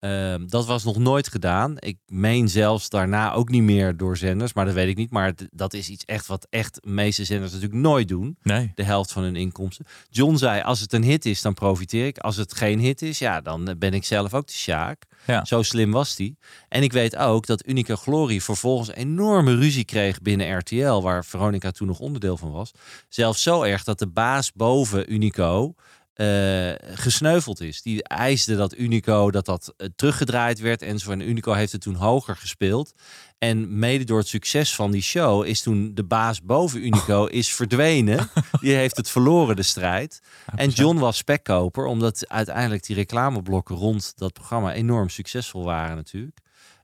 Ehm, 0.00 0.46
dat 0.46 0.66
was 0.66 0.84
nog 0.84 0.98
nooit 0.98 1.28
gedaan. 1.28 1.74
Ik 1.78 1.98
meen 2.06 2.48
zelfs 2.48 2.88
daarna 2.88 3.32
ook 3.32 3.48
niet 3.48 3.62
meer 3.62 3.96
door 3.96 4.16
zenders, 4.16 4.52
maar 4.52 4.64
dat 4.64 4.74
weet 4.74 4.88
ik 4.88 4.96
niet. 4.96 5.10
Maar 5.10 5.32
dat 5.50 5.74
is 5.74 5.88
iets 5.88 6.04
echt 6.04 6.26
wat 6.26 6.46
echt 6.50 6.74
de 6.74 6.90
meeste 6.90 7.24
zenders 7.24 7.52
natuurlijk 7.52 7.80
nooit 7.80 8.08
doen. 8.08 8.36
Nee. 8.42 8.72
De 8.74 8.82
helft 8.82 9.12
van 9.12 9.22
hun 9.22 9.36
inkomsten. 9.36 9.86
John 10.08 10.36
zei, 10.36 10.62
als 10.62 10.80
het 10.80 10.92
een 10.92 11.02
hit 11.02 11.26
is, 11.26 11.42
dan 11.42 11.54
profiteer 11.54 12.06
ik. 12.06 12.18
Als 12.18 12.36
het 12.36 12.54
geen 12.54 12.78
hit 12.78 13.02
is, 13.02 13.18
ja, 13.18 13.40
dan 13.40 13.74
ben 13.78 13.94
ik 13.94 14.04
zelf 14.04 14.34
ook 14.34 14.46
de 14.46 14.52
Sjaak. 14.52 15.04
Ja. 15.26 15.44
Zo 15.44 15.62
slim 15.62 15.90
was 15.90 16.16
die. 16.16 16.38
En 16.68 16.82
ik 16.82 16.92
weet 16.92 17.16
ook 17.16 17.46
dat 17.46 17.66
Unica 17.66 17.96
Glory 17.96 18.40
vervolgens 18.40 18.90
enorme 18.90 19.54
ruzie 19.54 19.84
kreeg 19.84 20.20
binnen 20.20 20.58
RTL, 20.58 21.00
waar 21.00 21.24
Veronica 21.24 21.70
toen 21.70 21.86
nog 21.86 21.98
onderdeel 21.98 22.36
van 22.36 22.50
was. 22.50 22.70
Zelfs 23.08 23.42
zo 23.42 23.62
erg 23.62 23.84
dat 23.84 23.98
de 23.98 24.08
baas 24.08 24.52
boven 24.52 25.12
Unico 25.12 25.74
uh, 26.20 26.72
gesneuveld 26.94 27.60
is. 27.60 27.82
Die 27.82 28.02
eiste 28.02 28.56
dat 28.56 28.78
Unico 28.78 29.30
dat 29.30 29.44
dat 29.44 29.74
uh, 29.76 29.88
teruggedraaid 29.96 30.58
werd 30.58 30.82
en 30.82 30.98
zo. 30.98 31.10
En 31.10 31.28
Unico 31.28 31.52
heeft 31.52 31.72
het 31.72 31.80
toen 31.80 31.94
hoger 31.94 32.36
gespeeld. 32.36 32.92
En 33.38 33.78
mede 33.78 34.04
door 34.04 34.18
het 34.18 34.28
succes 34.28 34.74
van 34.74 34.90
die 34.90 35.02
show 35.02 35.44
is 35.44 35.62
toen 35.62 35.94
de 35.94 36.04
baas 36.04 36.42
boven 36.42 36.84
Unico 36.84 37.26
is 37.26 37.54
verdwenen. 37.54 38.30
Die 38.60 38.74
heeft 38.74 38.96
het 38.96 39.10
verloren, 39.10 39.56
de 39.56 39.62
strijd. 39.62 40.22
En 40.54 40.68
John 40.68 40.98
was 40.98 41.16
spekkoper, 41.16 41.84
omdat 41.84 42.28
uiteindelijk 42.28 42.86
die 42.86 42.96
reclameblokken 42.96 43.76
rond 43.76 44.12
dat 44.16 44.32
programma 44.32 44.72
enorm 44.72 45.08
succesvol 45.08 45.64
waren 45.64 45.96
natuurlijk. 45.96 46.40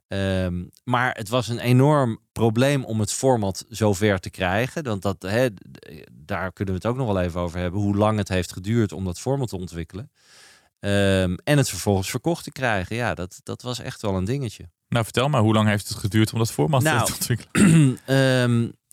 Um, 0.07 0.69
maar 0.83 1.11
het 1.17 1.29
was 1.29 1.47
een 1.47 1.59
enorm 1.59 2.19
probleem 2.31 2.85
om 2.85 2.99
het 2.99 3.13
format 3.13 3.65
zover 3.69 4.19
te 4.19 4.29
krijgen. 4.29 4.83
Want 4.83 5.01
dat, 5.01 5.21
hè, 5.21 5.47
daar 6.11 6.53
kunnen 6.53 6.73
we 6.73 6.79
het 6.79 6.89
ook 6.89 6.97
nog 6.97 7.13
wel 7.13 7.21
even 7.21 7.41
over 7.41 7.59
hebben. 7.59 7.81
Hoe 7.81 7.95
lang 7.95 8.17
het 8.17 8.27
heeft 8.27 8.53
geduurd 8.53 8.91
om 8.91 9.05
dat 9.05 9.19
format 9.19 9.49
te 9.49 9.57
ontwikkelen. 9.57 10.11
Um, 10.79 11.35
en 11.43 11.57
het 11.57 11.69
vervolgens 11.69 12.09
verkocht 12.09 12.43
te 12.43 12.51
krijgen. 12.51 12.95
Ja, 12.95 13.13
dat, 13.13 13.39
dat 13.43 13.61
was 13.61 13.79
echt 13.79 14.01
wel 14.01 14.15
een 14.15 14.25
dingetje. 14.25 14.69
Nou, 14.89 15.03
vertel 15.03 15.29
maar, 15.29 15.41
hoe 15.41 15.53
lang 15.53 15.67
heeft 15.67 15.87
het 15.87 15.97
geduurd 15.97 16.33
om 16.33 16.39
dat 16.39 16.51
format 16.51 16.83
nou, 16.83 17.05
te 17.05 17.13
ontwikkelen? 17.13 17.99
um, 18.15 18.73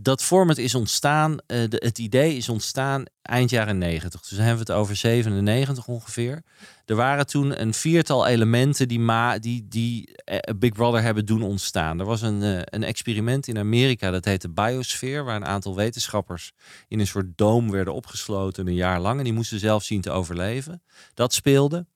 dat 0.00 0.22
format 0.22 0.58
is 0.58 0.74
ontstaan, 0.74 1.36
de, 1.46 1.68
het 1.70 1.98
idee 1.98 2.36
is 2.36 2.48
ontstaan 2.48 3.04
eind 3.22 3.50
jaren 3.50 3.78
90. 3.78 4.20
Dus 4.20 4.30
dan 4.30 4.38
hebben 4.38 4.66
we 4.66 4.72
het 4.72 4.80
over 4.80 4.96
97 4.96 5.86
ongeveer. 5.86 6.42
Er 6.84 6.96
waren 6.96 7.26
toen 7.26 7.60
een 7.60 7.74
viertal 7.74 8.26
elementen 8.26 8.88
die, 8.88 9.00
die, 9.40 9.66
die 9.68 10.10
uh, 10.32 10.38
Big 10.56 10.72
Brother 10.72 11.02
hebben 11.02 11.26
doen 11.26 11.42
ontstaan. 11.42 12.00
Er 12.00 12.06
was 12.06 12.22
een, 12.22 12.42
uh, 12.42 12.60
een 12.64 12.82
experiment 12.82 13.48
in 13.48 13.58
Amerika, 13.58 14.10
dat 14.10 14.24
heette 14.24 14.48
Biosphere, 14.48 15.22
waar 15.22 15.36
een 15.36 15.44
aantal 15.44 15.76
wetenschappers 15.76 16.52
in 16.88 17.00
een 17.00 17.06
soort 17.06 17.26
doom 17.36 17.70
werden 17.70 17.94
opgesloten 17.94 18.66
een 18.66 18.74
jaar 18.74 19.00
lang. 19.00 19.18
En 19.18 19.24
die 19.24 19.32
moesten 19.32 19.58
zelf 19.58 19.84
zien 19.84 20.00
te 20.00 20.10
overleven. 20.10 20.82
Dat 21.14 21.34
speelde. 21.34 21.86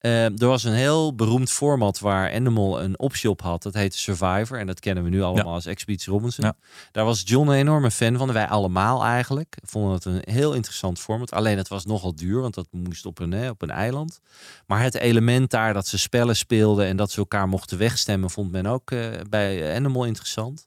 Uh, 0.00 0.24
er 0.24 0.46
was 0.46 0.64
een 0.64 0.72
heel 0.72 1.14
beroemd 1.14 1.50
format 1.50 1.98
waar 1.98 2.32
Animal 2.32 2.82
een 2.82 2.98
optie 2.98 3.30
op 3.30 3.42
had. 3.42 3.62
Dat 3.62 3.74
heette 3.74 3.98
Survivor. 3.98 4.58
En 4.58 4.66
dat 4.66 4.80
kennen 4.80 5.04
we 5.04 5.10
nu 5.10 5.22
allemaal 5.22 5.52
als 5.52 5.66
Expeditie 5.66 6.12
Robinson. 6.12 6.44
Ja. 6.44 6.56
Daar 6.92 7.04
was 7.04 7.22
John 7.24 7.48
een 7.48 7.56
enorme 7.56 7.90
fan 7.90 8.16
van. 8.16 8.32
Wij 8.32 8.46
allemaal 8.46 9.04
eigenlijk. 9.04 9.56
Vonden 9.62 9.92
het 9.92 10.04
een 10.04 10.22
heel 10.24 10.52
interessant 10.52 10.98
format. 10.98 11.32
Alleen 11.32 11.56
het 11.56 11.68
was 11.68 11.84
nogal 11.84 12.14
duur, 12.14 12.40
want 12.40 12.54
dat 12.54 12.66
moest 12.70 13.06
op 13.06 13.18
een, 13.18 13.32
hè, 13.32 13.50
op 13.50 13.62
een 13.62 13.70
eiland. 13.70 14.20
Maar 14.66 14.82
het 14.82 14.94
element 14.94 15.50
daar 15.50 15.74
dat 15.74 15.86
ze 15.86 15.98
spellen 15.98 16.36
speelden 16.36 16.86
en 16.86 16.96
dat 16.96 17.10
ze 17.10 17.18
elkaar 17.18 17.48
mochten 17.48 17.78
wegstemmen, 17.78 18.30
vond 18.30 18.50
men 18.50 18.66
ook 18.66 18.90
uh, 18.90 19.08
bij 19.28 19.74
Animal 19.74 20.04
interessant. 20.04 20.66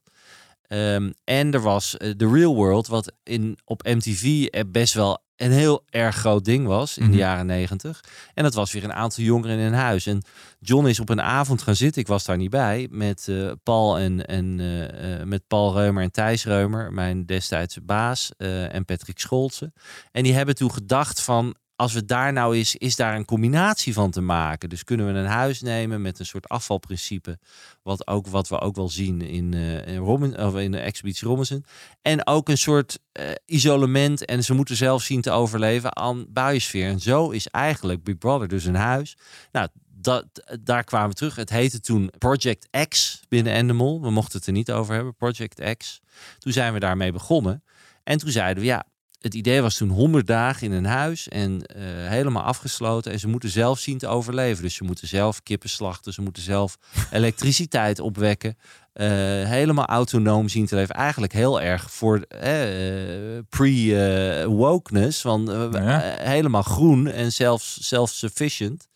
Um, 0.68 1.12
en 1.24 1.52
er 1.52 1.60
was 1.60 1.96
uh, 1.98 2.10
The 2.10 2.30
Real 2.32 2.54
World, 2.54 2.86
wat 2.86 3.12
in, 3.22 3.58
op 3.64 3.82
MTV 3.82 4.46
best 4.66 4.94
wel 4.94 5.22
een 5.40 5.52
heel 5.52 5.84
erg 5.90 6.16
groot 6.16 6.44
ding 6.44 6.66
was 6.66 6.96
in 6.98 7.04
de 7.04 7.10
Mhm. 7.10 7.18
jaren 7.18 7.46
negentig. 7.46 8.00
En 8.34 8.42
dat 8.42 8.54
was 8.54 8.72
weer 8.72 8.84
een 8.84 8.92
aantal 8.92 9.24
jongeren 9.24 9.58
in 9.58 9.72
huis. 9.72 10.06
En 10.06 10.22
John 10.58 10.86
is 10.86 11.00
op 11.00 11.08
een 11.08 11.20
avond 11.22 11.62
gaan 11.62 11.76
zitten, 11.76 12.02
ik 12.02 12.08
was 12.08 12.24
daar 12.24 12.36
niet 12.36 12.50
bij, 12.50 12.88
met 12.90 13.28
eh, 13.28 13.50
Paul 13.62 13.98
en, 13.98 14.26
en 14.26 14.60
eh, 14.60 15.20
eh, 15.20 15.26
met 15.26 15.46
Paul 15.46 15.74
Reumer 15.74 16.02
en 16.02 16.12
Thijs 16.12 16.44
Reumer, 16.44 16.92
mijn 16.92 17.26
destijdse 17.26 17.80
baas, 17.80 18.32
en 18.36 18.84
Patrick 18.84 19.18
Scholzen. 19.18 19.72
En 20.12 20.22
die 20.22 20.34
hebben 20.34 20.54
toen 20.54 20.72
gedacht 20.72 21.22
van, 21.22 21.54
als 21.80 21.92
we 21.92 22.04
daar 22.04 22.32
nou 22.32 22.56
is, 22.56 22.76
is 22.76 22.96
daar 22.96 23.16
een 23.16 23.24
combinatie 23.24 23.92
van 23.92 24.10
te 24.10 24.20
maken. 24.20 24.68
Dus 24.68 24.84
kunnen 24.84 25.12
we 25.12 25.18
een 25.18 25.26
huis 25.26 25.60
nemen 25.60 26.02
met 26.02 26.18
een 26.18 26.26
soort 26.26 26.48
afvalprincipe, 26.48 27.38
wat, 27.82 28.06
ook, 28.06 28.26
wat 28.26 28.48
we 28.48 28.60
ook 28.60 28.76
wel 28.76 28.88
zien 28.88 29.20
in, 29.20 29.54
eh 29.54 29.86
in, 29.86 29.96
Robin, 29.96 30.38
of 30.38 30.56
in 30.56 30.72
de 30.72 30.78
Expeditie 30.78 31.28
Robinson. 31.28 31.64
En 32.02 32.26
ook 32.26 32.48
een 32.48 32.58
soort 32.58 32.98
eh, 33.12 33.30
isolement 33.44 34.24
en 34.24 34.44
ze 34.44 34.54
moeten 34.54 34.76
zelf 34.76 35.02
zien 35.02 35.20
te 35.20 35.30
overleven 35.30 35.96
aan 35.96 36.26
buiensfeer. 36.28 36.88
En 36.88 37.00
zo 37.00 37.30
is 37.30 37.46
eigenlijk 37.46 38.04
Big 38.04 38.18
Brother 38.18 38.48
dus 38.48 38.64
een 38.64 38.74
huis. 38.74 39.16
Nou, 39.52 39.68
dat, 39.88 40.26
daar 40.60 40.84
kwamen 40.84 41.08
we 41.08 41.14
terug. 41.14 41.36
Het 41.36 41.50
heette 41.50 41.80
toen 41.80 42.12
Project 42.18 42.68
X 42.88 43.20
binnen 43.28 43.52
Endemol. 43.52 44.02
We 44.02 44.10
mochten 44.10 44.38
het 44.38 44.46
er 44.46 44.52
niet 44.52 44.72
over 44.72 44.94
hebben, 44.94 45.14
Project 45.14 45.76
X. 45.76 46.00
Toen 46.38 46.52
zijn 46.52 46.72
we 46.72 46.80
daarmee 46.80 47.12
begonnen. 47.12 47.64
En 48.04 48.18
toen 48.18 48.30
zeiden 48.30 48.62
we, 48.62 48.68
ja, 48.68 48.84
het 49.20 49.34
idee 49.34 49.62
was 49.62 49.76
toen 49.76 49.88
100 49.88 50.26
dagen 50.26 50.66
in 50.66 50.72
een 50.72 50.84
huis 50.84 51.28
en 51.28 51.52
uh, 51.52 51.82
helemaal 52.08 52.42
afgesloten. 52.42 53.12
En 53.12 53.18
ze 53.18 53.28
moeten 53.28 53.50
zelf 53.50 53.78
zien 53.78 53.98
te 53.98 54.06
overleven. 54.06 54.62
Dus 54.62 54.74
ze 54.74 54.84
moeten 54.84 55.08
zelf 55.08 55.42
kippen 55.42 55.68
slachten, 55.68 56.12
ze 56.12 56.22
moeten 56.22 56.42
zelf 56.42 56.78
elektriciteit 57.10 58.00
opwekken. 58.00 58.56
eh, 58.92 59.06
helemaal 59.48 59.86
autonoom 59.86 60.48
zien 60.48 60.66
te 60.66 60.74
leven. 60.74 60.94
Eigenlijk 60.94 61.32
heel 61.32 61.60
erg 61.60 61.90
voor 61.90 62.20
eh, 62.20 63.38
pre-wokeness. 63.48 65.20
van 65.20 65.74
helemaal 66.18 66.62
groen 66.62 67.06
en 67.06 67.32
zelfs 67.32 67.86
self-sufficient. 67.86 68.89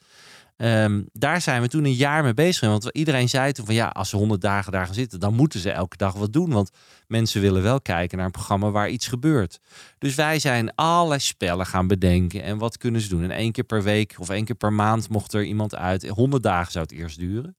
Ehm, 0.57 1.03
daar 1.13 1.41
zijn 1.41 1.63
we 1.63 1.69
toen 1.69 1.85
een 1.85 1.95
jaar 1.95 2.23
mee 2.23 2.35
bezig. 2.35 2.69
Want 2.69 2.89
iedereen 2.93 3.29
zei 3.29 3.53
toen 3.53 3.65
van 3.65 3.75
ja, 3.75 3.89
als 3.89 4.09
ze 4.09 4.17
honderd 4.17 4.41
dagen 4.41 4.73
daar 4.73 4.85
gaan 4.87 4.95
zitten, 4.95 5.21
dan 5.21 5.35
moeten 5.35 5.61
ze 5.61 5.71
elke 5.71 5.97
dag 5.97 6.13
wat 6.13 6.33
doen. 6.33 6.51
Want 6.51 6.71
mensen 7.07 7.41
willen 7.41 7.63
wel 7.63 7.81
kijken 7.81 8.17
naar 8.17 8.27
een 8.27 8.33
programma 8.33 8.71
waar 8.71 8.89
iets 8.89 9.07
gebeurt. 9.07 9.61
Dus 9.99 10.15
wij 10.15 10.39
zijn 10.39 10.75
allerlei 10.75 11.21
spellen 11.21 11.67
gaan 11.67 11.87
bedenken. 11.87 12.43
En 12.43 12.59
wat 12.59 12.77
kunnen 12.77 13.01
ze 13.01 13.09
doen? 13.09 13.23
En 13.23 13.31
één 13.31 13.53
keer 13.53 13.65
per 13.65 13.83
week 13.83 14.15
of 14.19 14.31
één 14.31 14.45
keer 14.45 14.55
per 14.55 14.73
maand 14.73 15.09
mocht 15.09 15.33
er 15.33 15.45
iemand 15.45 15.75
uit. 15.75 16.09
Honderd 16.09 16.43
dagen 16.43 16.73
zou 16.73 16.85
het 16.85 16.95
eerst 16.95 17.19
duren. 17.19 17.57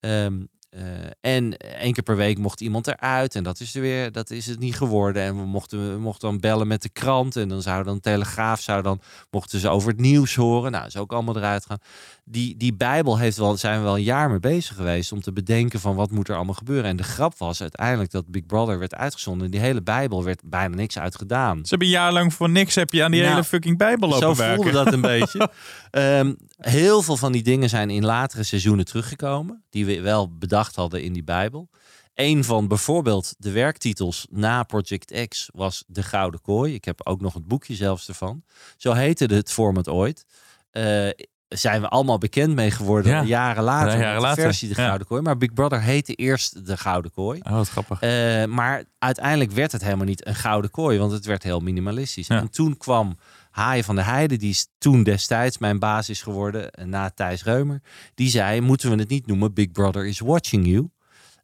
Um, 0.00 0.48
uh, 0.76 0.82
en 1.20 1.56
één 1.56 1.92
keer 1.92 2.02
per 2.02 2.16
week 2.16 2.38
mocht 2.38 2.60
iemand 2.60 2.86
eruit. 2.86 3.34
En 3.34 3.42
dat 3.42 3.60
is, 3.60 3.74
er 3.74 3.80
weer, 3.80 4.12
dat 4.12 4.30
is 4.30 4.46
het 4.46 4.58
niet 4.58 4.76
geworden. 4.76 5.22
En 5.22 5.36
we 5.36 5.44
mochten, 5.44 5.92
we 5.92 5.98
mochten 5.98 6.28
dan 6.28 6.40
bellen 6.40 6.66
met 6.66 6.82
de 6.82 6.88
krant. 6.88 7.36
En 7.36 7.48
dan 7.48 7.62
zou 7.62 7.84
dan 7.84 8.00
Telegraaf, 8.00 8.60
zou 8.60 8.82
dan, 8.82 9.00
mochten 9.30 9.60
ze 9.60 9.68
over 9.68 9.88
het 9.88 10.00
nieuws 10.00 10.34
horen. 10.34 10.72
Nou, 10.72 10.86
is 10.86 10.96
ook 10.96 11.12
allemaal 11.12 11.36
eruit 11.36 11.66
gaan. 11.66 11.78
Die, 12.24 12.56
die 12.56 12.74
Bijbel 12.74 13.18
heeft 13.18 13.36
wel, 13.36 13.56
zijn 13.56 13.78
we 13.78 13.84
wel 13.84 13.96
een 13.96 14.02
jaar 14.02 14.30
mee 14.30 14.40
bezig 14.40 14.76
geweest. 14.76 15.12
Om 15.12 15.20
te 15.20 15.32
bedenken 15.32 15.80
van 15.80 15.94
wat 15.94 16.10
moet 16.10 16.28
er 16.28 16.36
allemaal 16.36 16.54
gebeuren. 16.54 16.90
En 16.90 16.96
de 16.96 17.02
grap 17.02 17.38
was 17.38 17.60
uiteindelijk 17.60 18.10
dat 18.10 18.26
Big 18.26 18.46
Brother 18.46 18.78
werd 18.78 18.94
uitgezonden. 18.94 19.44
En 19.44 19.50
die 19.50 19.60
hele 19.60 19.82
Bijbel 19.82 20.24
werd 20.24 20.40
bijna 20.44 20.74
niks 20.74 20.98
uitgedaan. 20.98 21.56
Ze 21.56 21.68
hebben 21.68 21.86
een 21.86 21.94
jaar 21.94 22.12
lang 22.12 22.34
voor 22.34 22.50
niks 22.50 22.74
heb 22.74 22.92
je 22.92 23.04
aan 23.04 23.10
die 23.10 23.20
nou, 23.20 23.32
hele 23.32 23.44
fucking 23.44 23.78
Bijbel 23.78 24.08
lopen 24.08 24.36
zo 24.36 24.54
voelde 24.54 24.70
dat 24.70 24.92
een 24.92 25.00
beetje. 25.00 25.50
Um, 25.94 26.36
heel 26.56 27.02
veel 27.02 27.16
van 27.16 27.32
die 27.32 27.42
dingen 27.42 27.68
zijn 27.68 27.90
in 27.90 28.04
latere 28.04 28.42
seizoenen 28.42 28.84
teruggekomen. 28.84 29.64
Die 29.70 29.86
we 29.86 30.00
wel 30.00 30.36
bedacht 30.36 30.76
hadden 30.76 31.02
in 31.02 31.12
die 31.12 31.24
Bijbel. 31.24 31.68
Een 32.14 32.44
van 32.44 32.68
bijvoorbeeld 32.68 33.34
de 33.38 33.50
werktitels 33.50 34.26
na 34.30 34.62
Project 34.62 35.28
X 35.28 35.48
was 35.54 35.84
De 35.86 36.02
Gouden 36.02 36.40
Kooi. 36.40 36.74
Ik 36.74 36.84
heb 36.84 37.06
ook 37.06 37.20
nog 37.20 37.34
het 37.34 37.48
boekje 37.48 37.74
zelfs 37.74 38.08
ervan. 38.08 38.42
Zo 38.76 38.92
heette 38.92 39.34
het 39.34 39.52
format 39.52 39.88
ooit. 39.88 40.26
Uh, 40.72 41.08
zijn 41.48 41.80
we 41.80 41.88
allemaal 41.88 42.18
bekend 42.18 42.54
mee 42.54 42.70
geworden 42.70 43.26
jaren 43.26 43.62
later. 43.62 43.92
Ja, 43.92 44.00
jaren 44.00 44.20
later. 44.20 44.36
De 44.36 44.42
versie 44.42 44.68
De 44.68 44.74
Gouden 44.74 45.06
Kooi. 45.06 45.22
Maar 45.22 45.38
Big 45.38 45.52
Brother 45.52 45.80
heette 45.80 46.14
eerst 46.14 46.66
De 46.66 46.76
Gouden 46.76 47.10
Kooi. 47.10 47.40
Oh, 47.42 47.52
wat 47.52 47.68
grappig. 47.68 48.02
Uh, 48.02 48.44
maar 48.44 48.84
uiteindelijk 48.98 49.52
werd 49.52 49.72
het 49.72 49.82
helemaal 49.82 50.06
niet 50.06 50.26
een 50.26 50.34
Gouden 50.34 50.70
Kooi. 50.70 50.98
Want 50.98 51.12
het 51.12 51.24
werd 51.24 51.42
heel 51.42 51.60
minimalistisch. 51.60 52.28
En 52.28 52.50
toen 52.50 52.76
kwam 52.76 53.16
Haaien 53.52 53.84
van 53.84 53.94
der 53.94 54.04
Heide, 54.04 54.36
die 54.36 54.50
is 54.50 54.68
toen 54.78 55.02
destijds 55.02 55.58
mijn 55.58 55.78
basis 55.78 56.22
geworden 56.22 56.70
eh, 56.70 56.84
na 56.84 57.10
Thijs 57.10 57.44
Reumer. 57.44 57.82
Die 58.14 58.30
zei, 58.30 58.60
moeten 58.60 58.90
we 58.90 58.96
het 58.96 59.08
niet 59.08 59.26
noemen 59.26 59.54
Big 59.54 59.70
Brother 59.70 60.06
is 60.06 60.20
watching 60.20 60.66
you? 60.66 60.90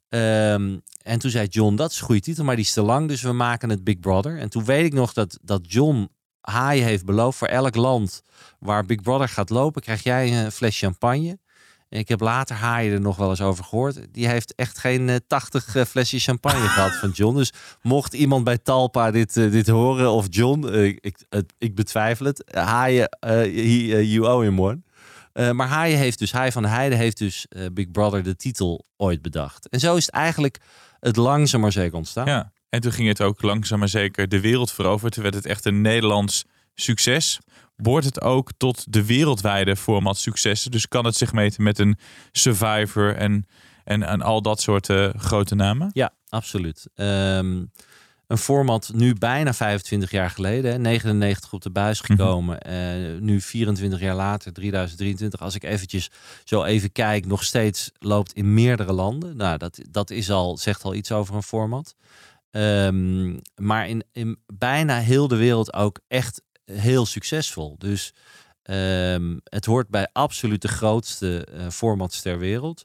Um, 0.08 0.82
en 1.02 1.18
toen 1.18 1.30
zei 1.30 1.46
John, 1.46 1.76
dat 1.76 1.90
is 1.90 1.98
een 1.98 2.06
goede 2.06 2.20
titel, 2.20 2.44
maar 2.44 2.56
die 2.56 2.64
is 2.64 2.72
te 2.72 2.82
lang, 2.82 3.08
dus 3.08 3.22
we 3.22 3.32
maken 3.32 3.70
het 3.70 3.84
Big 3.84 4.00
Brother. 4.00 4.38
En 4.38 4.50
toen 4.50 4.64
weet 4.64 4.84
ik 4.84 4.92
nog 4.92 5.12
dat, 5.12 5.38
dat 5.42 5.72
John 5.72 6.08
Haaien 6.40 6.84
heeft 6.84 7.04
beloofd 7.04 7.38
voor 7.38 7.48
elk 7.48 7.74
land 7.74 8.22
waar 8.58 8.84
Big 8.84 9.00
Brother 9.00 9.28
gaat 9.28 9.50
lopen, 9.50 9.82
krijg 9.82 10.02
jij 10.02 10.44
een 10.44 10.52
fles 10.52 10.78
champagne. 10.78 11.38
Ik 11.88 12.08
heb 12.08 12.20
later 12.20 12.56
Haaien 12.56 12.92
er 12.92 13.00
nog 13.00 13.16
wel 13.16 13.30
eens 13.30 13.40
over 13.40 13.64
gehoord. 13.64 13.98
Die 14.12 14.28
heeft 14.28 14.54
echt 14.54 14.78
geen 14.78 15.08
uh, 15.08 15.16
80 15.26 15.74
uh, 15.74 15.84
flesjes 15.84 16.24
champagne 16.24 16.68
gehad 16.74 16.96
van 16.96 17.10
John. 17.10 17.36
Dus 17.36 17.52
mocht 17.82 18.14
iemand 18.14 18.44
bij 18.44 18.58
Talpa 18.58 19.10
dit, 19.10 19.36
uh, 19.36 19.50
dit 19.50 19.68
horen, 19.68 20.10
of 20.10 20.26
John, 20.30 20.66
ik, 21.00 21.26
ik 21.58 21.74
betwijfel 21.74 22.26
het. 22.26 22.50
Haaien, 22.54 23.08
you 24.06 24.26
owe 24.26 24.44
him 24.44 24.60
one. 24.60 24.82
maar 25.52 25.68
Haaien 25.68 25.98
heeft 25.98 26.18
dus, 26.18 26.32
Haaien 26.32 26.52
van 26.52 26.62
de 26.62 26.68
Heide 26.68 26.94
heeft 26.94 27.18
dus 27.18 27.46
Big 27.72 27.90
Brother 27.90 28.22
de 28.22 28.36
titel 28.36 28.84
ooit 28.96 29.22
bedacht. 29.22 29.68
En 29.68 29.80
zo 29.80 29.96
is 29.96 30.06
het 30.06 30.14
eigenlijk 30.14 30.58
het 31.00 31.16
langzaam 31.16 31.60
maar 31.60 31.72
zeker 31.72 31.96
ontstaan. 31.96 32.26
Ja, 32.26 32.52
en 32.68 32.80
toen 32.80 32.92
ging 32.92 33.08
het 33.08 33.20
ook 33.20 33.42
langzaam 33.42 33.78
maar 33.78 33.88
zeker 33.88 34.28
de 34.28 34.40
wereld 34.40 34.72
veroveren. 34.72 35.10
Toen 35.10 35.22
werd 35.22 35.34
het 35.34 35.46
echt 35.46 35.64
een 35.64 35.80
Nederlands 35.80 36.44
succes. 36.80 37.38
Wordt 37.76 38.06
het 38.06 38.20
ook 38.20 38.50
tot 38.56 38.92
de 38.92 39.04
wereldwijde 39.04 39.76
format 39.76 40.18
successen? 40.18 40.70
Dus 40.70 40.88
kan 40.88 41.04
het 41.04 41.16
zich 41.16 41.32
meten 41.32 41.62
met 41.62 41.78
een 41.78 41.98
Survivor 42.32 43.16
en, 43.16 43.46
en, 43.84 44.02
en 44.02 44.22
al 44.22 44.42
dat 44.42 44.60
soort 44.60 44.88
uh, 44.88 45.08
grote 45.16 45.54
namen? 45.54 45.90
Ja, 45.92 46.12
absoluut. 46.28 46.88
Um, 46.94 47.70
een 48.28 48.38
format 48.38 48.90
nu 48.94 49.14
bijna 49.14 49.54
25 49.54 50.10
jaar 50.10 50.30
geleden, 50.30 50.80
99 50.80 51.52
op 51.52 51.62
de 51.62 51.70
buis 51.70 52.02
mhm. 52.02 52.12
gekomen. 52.12 52.58
uh, 52.68 53.20
nu 53.20 53.40
24 53.40 54.00
jaar 54.00 54.14
later, 54.14 54.52
2023. 54.52 55.40
Als 55.40 55.54
ik 55.54 55.64
eventjes 55.64 56.10
zo 56.44 56.64
even 56.64 56.92
kijk, 56.92 57.26
nog 57.26 57.44
steeds 57.44 57.90
loopt 57.98 58.32
in 58.32 58.54
meerdere 58.54 58.92
landen. 58.92 59.36
Nou, 59.36 59.58
dat, 59.58 59.78
dat 59.90 60.10
is 60.10 60.30
al, 60.30 60.56
zegt 60.56 60.82
al 60.82 60.94
iets 60.94 61.12
over 61.12 61.34
een 61.34 61.42
format. 61.42 61.94
Um, 62.50 63.40
maar 63.56 63.88
in, 63.88 64.04
in 64.12 64.38
bijna 64.46 64.98
heel 64.98 65.28
de 65.28 65.36
wereld 65.36 65.72
ook 65.72 66.00
echt 66.08 66.42
heel 66.72 67.06
succesvol. 67.06 67.74
Dus 67.78 68.14
um, 68.70 69.40
het 69.44 69.64
hoort 69.64 69.88
bij 69.88 70.08
absoluut 70.12 70.62
de 70.62 70.68
grootste 70.68 71.48
uh, 71.54 71.68
formats 71.68 72.22
ter 72.22 72.38
wereld. 72.38 72.84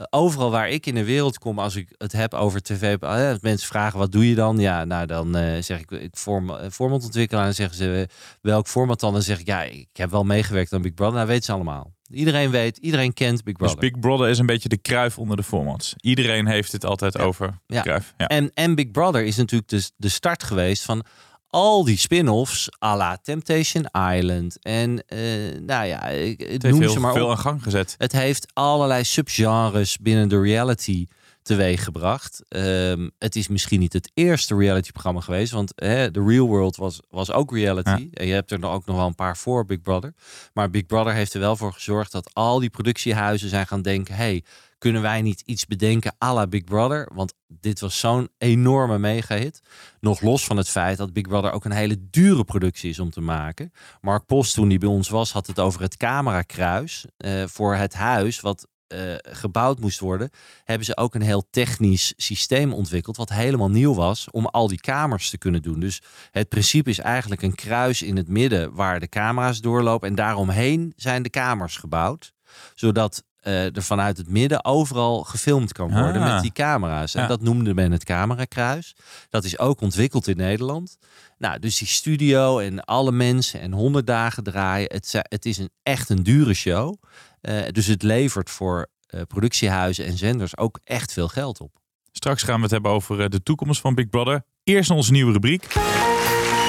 Uh, 0.00 0.06
overal 0.10 0.50
waar 0.50 0.68
ik 0.68 0.86
in 0.86 0.94
de 0.94 1.04
wereld 1.04 1.38
kom, 1.38 1.58
als 1.58 1.76
ik 1.76 1.94
het 1.98 2.12
heb 2.12 2.34
over 2.34 2.62
tv, 2.62 2.96
uh, 3.00 3.32
mensen 3.40 3.68
vragen 3.68 3.98
wat 3.98 4.12
doe 4.12 4.28
je 4.28 4.34
dan? 4.34 4.58
Ja, 4.58 4.84
nou 4.84 5.06
dan 5.06 5.34
zeg 5.62 5.80
ik, 5.80 5.90
ik 5.90 6.16
form, 6.16 6.70
format 6.70 7.04
ontwikkelen. 7.04 7.40
En 7.40 7.46
dan 7.46 7.56
zeggen 7.56 7.76
ze 7.76 8.08
welk 8.40 8.66
format 8.66 9.00
dan? 9.00 9.12
Dan 9.12 9.22
zeg 9.22 9.40
ik, 9.40 9.46
ja, 9.46 9.62
ik 9.62 9.88
heb 9.92 10.10
wel 10.10 10.24
meegewerkt 10.24 10.72
aan 10.72 10.82
Big 10.82 10.94
Brother. 10.94 11.14
Nou, 11.14 11.26
weten 11.26 11.44
ze 11.44 11.52
allemaal. 11.52 11.92
Iedereen 12.10 12.50
weet, 12.50 12.76
iedereen 12.76 13.12
kent 13.12 13.44
Big 13.44 13.54
dus 13.54 13.66
Brother. 13.66 13.80
Dus 13.80 13.90
Big 13.90 14.00
Brother 14.00 14.28
is 14.28 14.38
een 14.38 14.46
beetje 14.46 14.68
de 14.68 14.76
kruif 14.76 15.18
onder 15.18 15.36
de 15.36 15.42
formats. 15.42 15.94
Iedereen 16.00 16.46
heeft 16.46 16.72
het 16.72 16.84
altijd 16.84 17.18
over 17.18 17.58
ja. 17.66 17.80
Kruif. 17.80 18.14
Ja. 18.16 18.26
En, 18.26 18.50
en 18.54 18.74
Big 18.74 18.90
Brother 18.90 19.24
is 19.24 19.36
natuurlijk 19.36 19.70
de, 19.70 19.90
de 19.96 20.08
start 20.08 20.42
geweest 20.42 20.82
van 20.82 21.04
al 21.54 21.84
die 21.84 21.96
spin-offs 21.96 22.68
à 22.78 22.96
la 22.96 23.18
Temptation 23.22 23.86
Island. 23.92 24.58
En 24.62 24.90
uh, 24.90 25.58
nou 25.60 25.86
ja, 25.86 26.00
het 26.36 26.62
noem 26.62 26.88
ze 26.88 27.00
maar 27.00 27.12
veel 27.12 27.30
aan 27.30 27.38
gang 27.38 27.62
gezet. 27.62 27.94
Het 27.98 28.12
heeft 28.12 28.46
allerlei 28.52 29.04
subgenres 29.04 29.98
binnen 29.98 30.28
de 30.28 30.40
reality 30.40 31.06
teweeggebracht. 31.42 32.42
Um, 32.48 33.10
het 33.18 33.36
is 33.36 33.48
misschien 33.48 33.80
niet 33.80 33.92
het 33.92 34.10
eerste 34.14 34.56
reality-programma 34.56 35.20
geweest, 35.20 35.52
want 35.52 35.72
hè, 35.76 36.10
The 36.10 36.24
Real 36.26 36.46
World 36.46 36.76
was, 36.76 37.00
was 37.10 37.32
ook 37.32 37.52
reality. 37.52 38.08
En 38.12 38.26
je 38.26 38.32
hebt 38.32 38.50
er 38.50 38.66
ook 38.66 38.86
nog 38.86 38.96
wel 38.96 39.06
een 39.06 39.14
paar 39.14 39.36
voor 39.36 39.66
Big 39.66 39.80
Brother. 39.80 40.14
Maar 40.52 40.70
Big 40.70 40.86
Brother 40.86 41.12
heeft 41.12 41.34
er 41.34 41.40
wel 41.40 41.56
voor 41.56 41.72
gezorgd 41.72 42.12
dat 42.12 42.30
al 42.32 42.58
die 42.60 42.70
productiehuizen 42.70 43.48
zijn 43.48 43.66
gaan 43.66 43.82
denken: 43.82 44.14
hey, 44.14 44.44
kunnen 44.84 45.02
wij 45.02 45.22
niet 45.22 45.40
iets 45.40 45.66
bedenken 45.66 46.14
à 46.24 46.34
la 46.34 46.46
Big 46.46 46.64
Brother? 46.64 47.08
Want 47.14 47.34
dit 47.46 47.80
was 47.80 47.98
zo'n 47.98 48.28
enorme 48.38 48.98
mega-hit. 48.98 49.60
Nog 50.00 50.20
los 50.20 50.44
van 50.44 50.56
het 50.56 50.68
feit 50.68 50.96
dat 50.96 51.12
Big 51.12 51.28
Brother 51.28 51.52
ook 51.52 51.64
een 51.64 51.72
hele 51.72 51.96
dure 52.10 52.44
productie 52.44 52.90
is 52.90 52.98
om 52.98 53.10
te 53.10 53.20
maken. 53.20 53.72
Mark 54.00 54.26
Post, 54.26 54.54
toen 54.54 54.68
hij 54.68 54.78
bij 54.78 54.88
ons 54.88 55.08
was, 55.08 55.32
had 55.32 55.46
het 55.46 55.60
over 55.60 55.80
het 55.80 55.96
camerakruis 55.96 57.04
uh, 57.18 57.44
voor 57.46 57.74
het 57.74 57.94
huis 57.94 58.40
wat 58.40 58.66
uh, 58.88 59.14
gebouwd 59.22 59.80
moest 59.80 60.00
worden, 60.00 60.30
hebben 60.64 60.86
ze 60.86 60.96
ook 60.96 61.14
een 61.14 61.22
heel 61.22 61.46
technisch 61.50 62.12
systeem 62.16 62.72
ontwikkeld, 62.72 63.16
wat 63.16 63.28
helemaal 63.28 63.70
nieuw 63.70 63.94
was, 63.94 64.30
om 64.30 64.46
al 64.46 64.68
die 64.68 64.80
kamers 64.80 65.30
te 65.30 65.38
kunnen 65.38 65.62
doen. 65.62 65.80
Dus 65.80 66.02
het 66.30 66.48
principe 66.48 66.90
is 66.90 66.98
eigenlijk 66.98 67.42
een 67.42 67.54
kruis 67.54 68.02
in 68.02 68.16
het 68.16 68.28
midden 68.28 68.74
waar 68.74 69.00
de 69.00 69.08
camera's 69.08 69.60
doorlopen 69.60 70.08
en 70.08 70.14
daaromheen 70.14 70.92
zijn 70.96 71.22
de 71.22 71.30
kamers 71.30 71.76
gebouwd, 71.76 72.32
zodat 72.74 73.24
er 73.44 73.82
vanuit 73.82 74.16
het 74.16 74.28
midden 74.28 74.64
overal 74.64 75.22
gefilmd 75.22 75.72
kan 75.72 75.92
worden 75.92 76.22
met 76.22 76.32
ah. 76.32 76.40
die 76.40 76.52
camera's. 76.52 77.14
En 77.14 77.28
dat 77.28 77.42
noemde 77.42 77.74
men 77.74 77.92
het 77.92 78.04
camerakruis. 78.04 78.96
Dat 79.30 79.44
is 79.44 79.58
ook 79.58 79.80
ontwikkeld 79.80 80.28
in 80.28 80.36
Nederland. 80.36 80.98
Nou, 81.38 81.58
dus 81.58 81.78
die 81.78 81.88
studio 81.88 82.58
en 82.58 82.84
alle 82.84 83.12
mensen 83.12 83.60
en 83.60 83.72
honderd 83.72 84.06
dagen 84.06 84.42
draaien. 84.42 84.92
Het, 84.92 85.20
het 85.22 85.44
is 85.44 85.58
een, 85.58 85.70
echt 85.82 86.08
een 86.08 86.22
dure 86.22 86.54
show. 86.54 86.94
Uh, 87.42 87.62
dus 87.70 87.86
het 87.86 88.02
levert 88.02 88.50
voor 88.50 88.86
uh, 89.10 89.20
productiehuizen 89.26 90.04
en 90.04 90.18
zenders 90.18 90.56
ook 90.56 90.78
echt 90.84 91.12
veel 91.12 91.28
geld 91.28 91.60
op. 91.60 91.76
Straks 92.12 92.42
gaan 92.42 92.56
we 92.56 92.62
het 92.62 92.70
hebben 92.70 92.90
over 92.90 93.30
de 93.30 93.42
toekomst 93.42 93.80
van 93.80 93.94
Big 93.94 94.08
Brother. 94.08 94.44
Eerst 94.64 94.90
onze 94.90 95.12
nieuwe 95.12 95.32
rubriek. 95.32 95.72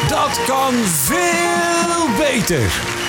Dat 0.08 0.46
kan 0.46 0.74
veel 0.74 2.18
beter. 2.18 3.05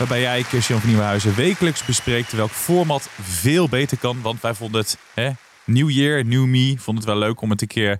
Waarbij 0.00 0.20
jij, 0.20 0.42
Christian 0.42 0.78
van 0.78 0.88
Nieuwenhuizen, 0.88 1.34
wekelijks 1.34 1.84
bespreekt 1.84 2.32
welk 2.32 2.50
format 2.50 3.08
veel 3.20 3.68
beter 3.68 3.98
kan. 3.98 4.20
Want 4.20 4.40
wij 4.40 4.54
vonden 4.54 4.80
het, 4.80 4.98
hè, 5.14 5.30
New 5.64 5.90
Year, 5.90 6.24
New 6.24 6.44
Me, 6.44 6.74
vonden 6.78 7.04
het 7.04 7.12
wel 7.12 7.22
leuk 7.22 7.40
om 7.40 7.50
het 7.50 7.62
een 7.62 7.68
keer 7.68 7.98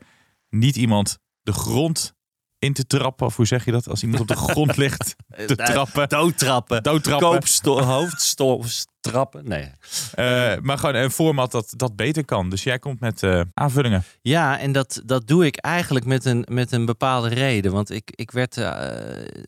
niet 0.49 0.77
iemand 0.77 1.19
de 1.43 1.53
grond 1.53 2.15
in 2.61 2.73
te 2.73 2.87
trappen. 2.87 3.27
Of 3.27 3.37
hoe 3.37 3.47
zeg 3.47 3.65
je 3.65 3.73
dat? 3.73 3.89
Als 3.89 4.03
iemand 4.03 4.21
op 4.21 4.29
de 4.29 4.37
grond 4.37 4.77
ligt 4.77 5.17
te 5.47 5.57
trappen. 5.57 6.09
Doodtrappen. 6.09 6.83
Doodtrappen. 6.83 7.85
hoofdstrappen. 7.85 9.49
Nee. 9.49 9.63
Uh, 9.63 10.53
maar 10.63 10.79
gewoon 10.79 10.95
een 10.95 11.11
format 11.11 11.53
dat, 11.53 11.73
dat 11.77 11.97
beter 11.97 12.25
kan. 12.25 12.51
Dus 12.51 12.63
jij 12.63 12.79
komt 12.79 13.01
met 13.01 13.23
uh, 13.23 13.41
aanvullingen. 13.55 14.05
Ja, 14.23 14.59
en 14.59 14.73
dat, 14.73 15.03
dat 15.05 15.27
doe 15.27 15.47
ik 15.47 15.57
eigenlijk 15.57 16.05
met 16.05 16.25
een, 16.25 16.47
met 16.49 16.73
een 16.73 16.85
bepaalde 16.85 17.29
reden. 17.29 17.73
Want 17.73 17.91
ik, 17.91 18.11
ik 18.15 18.31
werd 18.31 18.57
uh, 18.57 18.71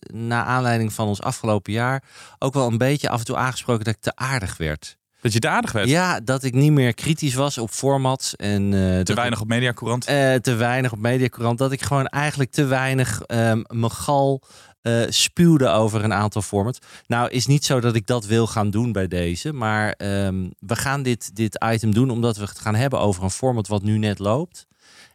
na 0.03 0.45
aanleiding 0.45 0.93
van 0.93 1.07
ons 1.07 1.23
afgelopen 1.23 1.73
jaar 1.73 2.03
ook 2.39 2.55
wel 2.55 2.67
een 2.67 2.79
beetje 2.79 3.09
af 3.09 3.19
en 3.19 3.25
toe 3.25 3.37
aangesproken 3.37 3.85
dat 3.85 3.95
ik 3.95 4.01
te 4.01 4.17
aardig 4.17 4.57
werd. 4.57 4.97
Dat 5.23 5.33
je 5.33 5.39
het 5.39 5.47
aardig 5.47 5.73
werd. 5.73 5.89
Ja, 5.89 6.21
dat 6.21 6.45
ik 6.45 6.55
niet 6.55 6.73
meer 6.73 6.95
kritisch 6.95 7.35
was 7.35 7.59
op 7.59 7.71
formats. 7.71 8.37
En, 8.37 8.73
uh, 8.73 9.01
te 9.01 9.15
weinig 9.15 9.41
op 9.41 9.49
Mediacourant. 9.49 10.11
Uh, 10.11 10.35
te 10.35 10.55
weinig 10.55 10.93
op 10.93 10.99
Mediacourant. 10.99 11.59
Dat 11.59 11.73
ik 11.73 11.83
gewoon 11.83 12.07
eigenlijk 12.07 12.51
te 12.51 12.65
weinig 12.65 13.23
um, 13.27 13.65
me 13.69 13.91
gal 13.91 14.43
uh, 14.83 15.03
spuwde 15.09 15.69
over 15.69 16.05
een 16.05 16.13
aantal 16.13 16.43
formats. 16.43 16.79
Nou, 17.07 17.31
is 17.31 17.47
niet 17.47 17.65
zo 17.65 17.81
dat 17.81 17.95
ik 17.95 18.07
dat 18.07 18.27
wil 18.27 18.47
gaan 18.47 18.71
doen 18.71 18.93
bij 18.93 19.09
deze. 19.09 19.53
Maar 19.53 19.95
um, 19.99 20.51
we 20.59 20.77
gaan 20.77 21.03
dit, 21.03 21.37
dit 21.37 21.65
item 21.73 21.95
doen 21.95 22.11
omdat 22.11 22.37
we 22.37 22.43
het 22.45 22.59
gaan 22.59 22.75
hebben 22.75 23.01
over 23.01 23.23
een 23.23 23.31
format 23.31 23.69
wat 23.69 23.83
nu 23.83 23.99
net 23.99 24.19
loopt. 24.19 24.67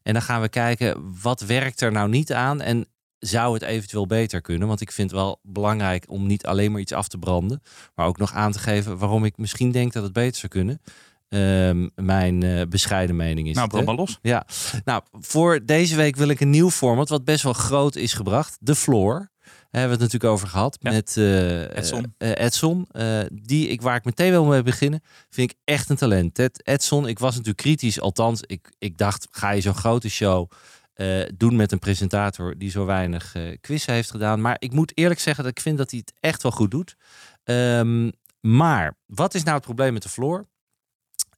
En 0.04 0.14
dan 0.14 0.22
gaan 0.22 0.42
we 0.42 0.50
kijken 0.50 1.14
wat 1.22 1.42
werkt 1.42 1.82
er 1.82 1.92
nou 1.92 2.10
niet 2.10 2.34
aan. 2.34 2.62
En 2.62 2.88
zou 3.20 3.54
het 3.54 3.64
eventueel 3.64 4.08
beter 4.08 4.42
kunnen? 4.42 4.68
Want 4.68 4.82
ik 4.82 4.92
vind 4.92 5.12
het 5.12 5.20
wel 5.20 5.40
belangrijk 5.44 6.06
om 6.08 6.28
niet 6.28 6.46
alleen 6.46 6.72
maar 6.72 6.82
iets 6.82 6.94
af 6.94 7.08
te 7.08 7.18
branden, 7.18 7.62
maar 7.96 8.06
ook 8.06 8.18
nog 8.18 8.34
aan 8.34 8.52
te 8.52 8.60
geven 8.60 8.98
waarom 8.98 9.26
ik 9.26 9.38
misschien 9.38 9.72
denk 9.72 9.94
dat 9.94 10.04
het 10.04 10.14
beter 10.14 10.36
zou 10.36 10.52
kunnen. 10.52 10.82
Um, 11.30 11.92
mijn 11.96 12.44
uh, 12.44 12.62
bescheiden 12.70 13.16
mening 13.16 13.48
is. 13.48 13.56
Nou, 13.56 13.68
brand 13.68 13.86
maar 13.86 13.96
los. 13.96 14.20
Ja. 14.22 14.48
Nou, 14.86 15.04
voor 15.12 15.66
deze 15.66 15.96
week 15.96 16.16
wil 16.16 16.28
ik 16.28 16.40
een 16.40 16.50
nieuw 16.50 16.72
format, 16.72 17.10
wat 17.10 17.24
best 17.24 17.44
wel 17.44 17.54
groot 17.54 17.96
is 17.96 18.14
gebracht. 18.14 18.58
De 18.60 18.76
Floor. 18.76 19.30
Daar 19.72 19.82
hebben 19.82 19.98
we 19.98 20.04
het 20.04 20.14
natuurlijk 20.14 20.34
over 20.34 20.48
gehad 20.48 20.78
ja. 20.82 20.92
met 20.92 21.16
uh, 21.16 21.78
Edson. 21.78 22.16
Uh, 22.18 22.32
Edson 22.36 22.88
die 23.32 23.68
ik, 23.68 23.82
waar 23.82 23.96
ik 23.96 24.06
meteen 24.06 24.32
wil 24.32 24.46
mee 24.46 24.64
beginnen, 24.64 25.02
vind 25.30 25.52
ik 25.52 25.58
echt 25.64 25.90
een 25.90 25.96
talent. 25.96 26.38
Het 26.38 26.68
Edson, 26.68 27.08
ik 27.08 27.20
was 27.20 27.32
natuurlijk 27.32 27.58
kritisch. 27.58 28.02
Althans, 28.02 28.42
ik, 28.42 28.72
ik 28.80 28.98
dacht, 28.98 29.28
ga 29.32 29.52
je 29.52 29.62
zo'n 29.62 29.76
grote 29.76 30.10
show 30.10 30.52
uh, 30.98 31.26
doen 31.36 31.56
met 31.56 31.72
een 31.72 31.80
presentator 31.80 32.58
die 32.58 32.70
zo 32.70 32.86
weinig 32.86 33.36
uh, 33.36 33.58
quizzen 33.62 33.94
heeft 33.94 34.12
gedaan. 34.12 34.42
Maar 34.42 34.56
ik 34.60 34.72
moet 34.72 34.98
eerlijk 34.98 35.20
zeggen 35.20 35.44
dat 35.44 35.52
ik 35.52 35.60
vind 35.62 35.78
dat 35.78 35.92
hij 35.92 36.00
het 36.06 36.14
echt 36.20 36.44
wel 36.44 36.52
goed 36.52 36.72
doet. 36.72 36.96
Um, 37.44 38.12
maar 38.40 38.98
wat 39.06 39.34
is 39.34 39.44
nou 39.44 39.56
het 39.56 39.66
probleem 39.66 39.94
met 39.94 40.04
de 40.04 40.10
floor? 40.10 40.48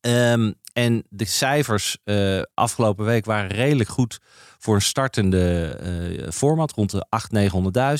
Um, 0.01 0.53
en 0.73 1.03
de 1.09 1.25
cijfers 1.25 1.97
uh, 2.05 2.41
afgelopen 2.53 3.05
week 3.05 3.25
waren 3.25 3.49
redelijk 3.49 3.89
goed 3.89 4.19
voor 4.57 4.75
een 4.75 4.81
startende 4.81 6.29
format. 6.31 6.71
Rond 6.71 6.91
de 6.91 7.07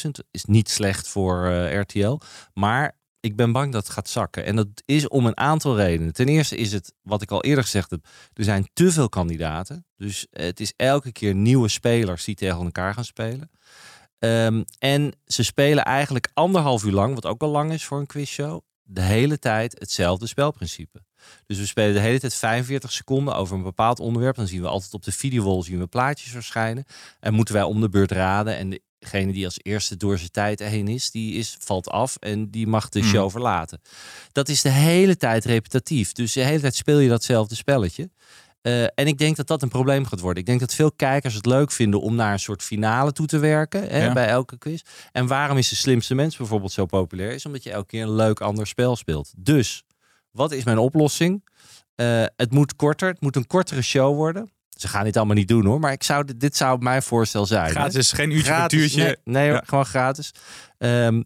800.000, 0.03 0.05
900.000. 0.05 0.27
Is 0.31 0.45
niet 0.45 0.69
slecht 0.69 1.07
voor 1.07 1.49
RTL. 1.65 2.19
Maar 2.53 2.98
ik 3.19 3.35
ben 3.35 3.51
bang 3.51 3.71
dat 3.71 3.83
het 3.83 3.93
gaat 3.93 4.09
zakken. 4.09 4.45
En 4.45 4.55
dat 4.55 4.67
is 4.85 5.07
om 5.07 5.25
een 5.25 5.37
aantal 5.37 5.77
redenen. 5.77 6.13
Ten 6.13 6.27
eerste 6.27 6.55
is 6.55 6.71
het, 6.71 6.93
wat 7.01 7.21
ik 7.21 7.31
al 7.31 7.43
eerder 7.43 7.63
gezegd 7.63 7.89
heb, 7.89 8.05
er 8.33 8.43
zijn 8.43 8.69
te 8.73 8.91
veel 8.91 9.09
kandidaten. 9.09 9.85
Dus 9.95 10.27
het 10.31 10.59
is 10.59 10.73
elke 10.75 11.11
keer 11.11 11.35
nieuwe 11.35 11.67
spelers 11.67 12.23
die 12.23 12.35
tegen 12.35 12.63
elkaar 12.63 12.93
gaan 12.93 13.05
spelen. 13.05 13.51
Um, 14.19 14.63
en 14.79 15.13
ze 15.25 15.43
spelen 15.43 15.83
eigenlijk 15.83 16.29
anderhalf 16.33 16.83
uur 16.83 16.91
lang, 16.91 17.13
wat 17.13 17.25
ook 17.25 17.41
al 17.41 17.49
lang 17.49 17.71
is 17.71 17.85
voor 17.85 17.99
een 17.99 18.05
quizshow, 18.05 18.61
de 18.83 19.01
hele 19.01 19.39
tijd 19.39 19.79
hetzelfde 19.79 20.27
spelprincipe. 20.27 21.03
Dus 21.45 21.57
we 21.57 21.65
spelen 21.65 21.93
de 21.93 21.99
hele 21.99 22.19
tijd 22.19 22.33
45 22.33 22.91
seconden 22.91 23.35
over 23.35 23.55
een 23.55 23.63
bepaald 23.63 23.99
onderwerp. 23.99 24.35
Dan 24.35 24.47
zien 24.47 24.61
we 24.61 24.67
altijd 24.67 24.93
op 24.93 25.03
de 25.03 25.11
videowall 25.11 25.63
zien 25.63 25.79
we 25.79 25.87
plaatjes 25.87 26.31
verschijnen. 26.31 26.85
En 27.19 27.33
moeten 27.33 27.53
wij 27.53 27.63
om 27.63 27.81
de 27.81 27.89
beurt 27.89 28.11
raden. 28.11 28.57
En 28.57 28.69
de 28.69 28.81
degene 28.99 29.31
die 29.31 29.45
als 29.45 29.59
eerste 29.61 29.97
door 29.97 30.17
zijn 30.17 30.31
tijd 30.31 30.59
heen 30.59 30.87
is, 30.87 31.11
die 31.11 31.33
is, 31.33 31.57
valt 31.59 31.89
af 31.89 32.15
en 32.15 32.49
die 32.49 32.67
mag 32.67 32.89
de 32.89 33.03
show 33.03 33.31
verlaten. 33.31 33.81
Dat 34.31 34.49
is 34.49 34.61
de 34.61 34.69
hele 34.69 35.17
tijd 35.17 35.45
repetitief. 35.45 36.11
Dus 36.11 36.33
de 36.33 36.43
hele 36.43 36.59
tijd 36.59 36.75
speel 36.75 36.99
je 36.99 37.09
datzelfde 37.09 37.55
spelletje. 37.55 38.09
Uh, 38.61 38.83
en 38.83 39.07
ik 39.07 39.17
denk 39.17 39.35
dat 39.35 39.47
dat 39.47 39.61
een 39.61 39.69
probleem 39.69 40.05
gaat 40.05 40.19
worden. 40.19 40.39
Ik 40.39 40.45
denk 40.45 40.59
dat 40.59 40.73
veel 40.73 40.91
kijkers 40.91 41.33
het 41.33 41.45
leuk 41.45 41.71
vinden 41.71 42.01
om 42.01 42.15
naar 42.15 42.33
een 42.33 42.39
soort 42.39 42.63
finale 42.63 43.11
toe 43.11 43.25
te 43.25 43.37
werken 43.37 43.89
hè, 43.89 44.03
ja. 44.03 44.13
bij 44.13 44.27
elke 44.27 44.57
quiz. 44.57 44.81
En 45.11 45.27
waarom 45.27 45.57
is 45.57 45.69
de 45.69 45.75
slimste 45.75 46.15
mens 46.15 46.37
bijvoorbeeld 46.37 46.71
zo 46.71 46.85
populair? 46.85 47.31
Is 47.31 47.45
omdat 47.45 47.63
je 47.63 47.71
elke 47.71 47.87
keer 47.87 48.03
een 48.03 48.15
leuk 48.15 48.41
ander 48.41 48.67
spel 48.67 48.95
speelt. 48.95 49.33
Dus, 49.37 49.83
wat 50.31 50.51
is 50.51 50.63
mijn 50.63 50.77
oplossing? 50.77 51.47
Uh, 51.95 52.23
het 52.35 52.51
moet 52.51 52.75
korter, 52.75 53.09
het 53.09 53.21
moet 53.21 53.35
een 53.35 53.47
kortere 53.47 53.81
show 53.81 54.15
worden. 54.15 54.51
Ze 54.79 54.87
gaan 54.87 55.03
dit 55.03 55.17
allemaal 55.17 55.35
niet 55.35 55.47
doen 55.47 55.65
hoor, 55.65 55.79
maar 55.79 55.91
ik 55.91 56.03
zou, 56.03 56.25
dit 56.37 56.57
zou 56.57 56.81
mijn 56.81 57.03
voorstel 57.03 57.45
zijn. 57.45 57.69
Gratis, 57.69 58.11
hè? 58.11 58.17
geen 58.17 58.31
uurtje 58.31 58.51
gratis, 58.53 58.79
uurtje. 58.79 59.03
Nee, 59.03 59.15
nee 59.23 59.51
ja. 59.51 59.63
gewoon 59.65 59.85
gratis. 59.85 60.31
Um, 60.77 61.25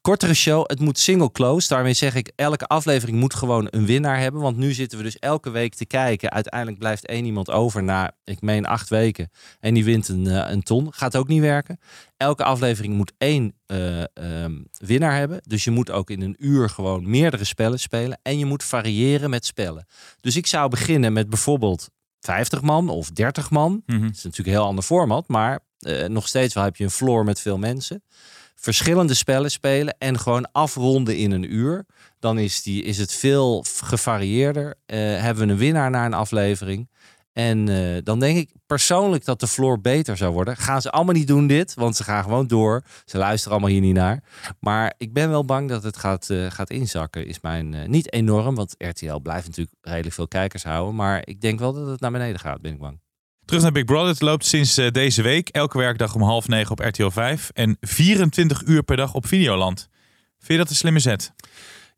kortere 0.00 0.34
show, 0.34 0.64
het 0.66 0.80
moet 0.80 0.98
single 0.98 1.32
close. 1.32 1.68
Daarmee 1.68 1.92
zeg 1.92 2.14
ik, 2.14 2.32
elke 2.36 2.66
aflevering 2.66 3.18
moet 3.18 3.34
gewoon 3.34 3.66
een 3.70 3.86
winnaar 3.86 4.18
hebben. 4.18 4.40
Want 4.40 4.56
nu 4.56 4.72
zitten 4.72 4.98
we 4.98 5.04
dus 5.04 5.18
elke 5.18 5.50
week 5.50 5.74
te 5.74 5.86
kijken. 5.86 6.30
Uiteindelijk 6.30 6.78
blijft 6.78 7.06
één 7.06 7.24
iemand 7.24 7.50
over 7.50 7.82
na, 7.82 8.12
ik 8.24 8.40
meen, 8.40 8.66
acht 8.66 8.88
weken. 8.88 9.30
En 9.60 9.74
die 9.74 9.84
wint 9.84 10.08
een, 10.08 10.24
uh, 10.24 10.46
een 10.50 10.62
ton. 10.62 10.92
Gaat 10.92 11.16
ook 11.16 11.28
niet 11.28 11.40
werken. 11.40 11.78
Elke 12.16 12.44
aflevering 12.44 12.94
moet 12.94 13.12
één 13.18 13.54
uh, 13.66 14.02
um, 14.42 14.66
winnaar 14.78 15.16
hebben. 15.16 15.40
Dus 15.46 15.64
je 15.64 15.70
moet 15.70 15.90
ook 15.90 16.10
in 16.10 16.20
een 16.20 16.36
uur 16.38 16.70
gewoon 16.70 17.10
meerdere 17.10 17.44
spellen 17.44 17.80
spelen. 17.80 18.18
En 18.22 18.38
je 18.38 18.46
moet 18.46 18.64
variëren 18.64 19.30
met 19.30 19.46
spellen. 19.46 19.86
Dus 20.20 20.36
ik 20.36 20.46
zou 20.46 20.68
beginnen 20.68 21.12
met 21.12 21.28
bijvoorbeeld 21.28 21.90
50 22.24 22.62
man 22.62 22.88
of 22.88 23.10
30 23.10 23.50
man. 23.50 23.70
Mhm. 23.70 23.96
Mm 23.96 24.02
-hmm. 24.02 24.06
Dat 24.06 24.16
is 24.16 24.22
natuurlijk 24.22 24.48
een 24.48 24.60
heel 24.60 24.68
ander 24.68 24.84
format, 24.84 25.28
maar 25.28 25.60
uh, 25.80 26.06
nog 26.06 26.28
steeds 26.28 26.54
wel 26.54 26.64
heb 26.64 26.76
je 26.76 26.84
een 26.84 26.90
floor 26.90 27.24
met 27.24 27.40
veel 27.40 27.58
mensen. 27.58 28.02
Verschillende 28.54 29.14
spellen 29.14 29.50
spelen 29.50 29.96
en 29.98 30.18
gewoon 30.18 30.48
afronden 30.52 31.16
in 31.16 31.30
een 31.30 31.54
uur. 31.54 31.84
Dan 32.18 32.38
is, 32.38 32.62
die, 32.62 32.82
is 32.82 32.98
het 32.98 33.12
veel 33.12 33.64
gevarieerder. 33.82 34.66
Uh, 34.66 34.74
hebben 34.96 35.46
we 35.46 35.52
een 35.52 35.58
winnaar 35.58 35.90
na 35.90 36.04
een 36.04 36.14
aflevering. 36.14 36.88
En 37.34 37.68
uh, 37.68 37.98
dan 38.02 38.20
denk 38.20 38.38
ik 38.38 38.50
persoonlijk 38.66 39.24
dat 39.24 39.40
de 39.40 39.46
floor 39.46 39.80
beter 39.80 40.16
zou 40.16 40.32
worden. 40.32 40.56
Gaan 40.56 40.82
ze 40.82 40.90
allemaal 40.90 41.14
niet 41.14 41.26
doen 41.26 41.46
dit, 41.46 41.74
want 41.74 41.96
ze 41.96 42.04
gaan 42.04 42.22
gewoon 42.22 42.46
door. 42.46 42.84
Ze 43.04 43.18
luisteren 43.18 43.52
allemaal 43.52 43.70
hier 43.70 43.80
niet 43.80 43.94
naar. 43.94 44.22
Maar 44.60 44.94
ik 44.98 45.12
ben 45.12 45.30
wel 45.30 45.44
bang 45.44 45.68
dat 45.68 45.82
het 45.82 45.96
gaat, 45.96 46.28
uh, 46.30 46.50
gaat 46.50 46.70
inzakken. 46.70 47.26
Is 47.26 47.40
mijn 47.40 47.72
uh, 47.72 47.86
niet 47.86 48.12
enorm, 48.12 48.54
want 48.54 48.74
RTL 48.78 49.16
blijft 49.16 49.46
natuurlijk 49.46 49.76
redelijk 49.80 50.14
veel 50.14 50.28
kijkers 50.28 50.62
houden. 50.62 50.94
Maar 50.94 51.22
ik 51.24 51.40
denk 51.40 51.58
wel 51.58 51.72
dat 51.72 51.86
het 51.86 52.00
naar 52.00 52.10
beneden 52.10 52.40
gaat, 52.40 52.60
ben 52.60 52.72
ik 52.72 52.78
bang. 52.78 53.00
Terug 53.44 53.62
naar 53.62 53.72
Big 53.72 53.84
Brother. 53.84 54.08
Het 54.08 54.20
loopt 54.20 54.44
sinds 54.44 54.74
deze 54.74 55.22
week 55.22 55.48
elke 55.48 55.78
werkdag 55.78 56.14
om 56.14 56.22
half 56.22 56.48
negen 56.48 56.70
op 56.70 56.78
RTL 56.78 57.08
5 57.08 57.50
en 57.52 57.76
24 57.80 58.62
uur 58.66 58.82
per 58.82 58.96
dag 58.96 59.14
op 59.14 59.26
Videoland. 59.26 59.88
Vind 60.38 60.48
je 60.48 60.56
dat 60.56 60.70
een 60.70 60.76
slimme 60.76 60.98
zet? 60.98 61.32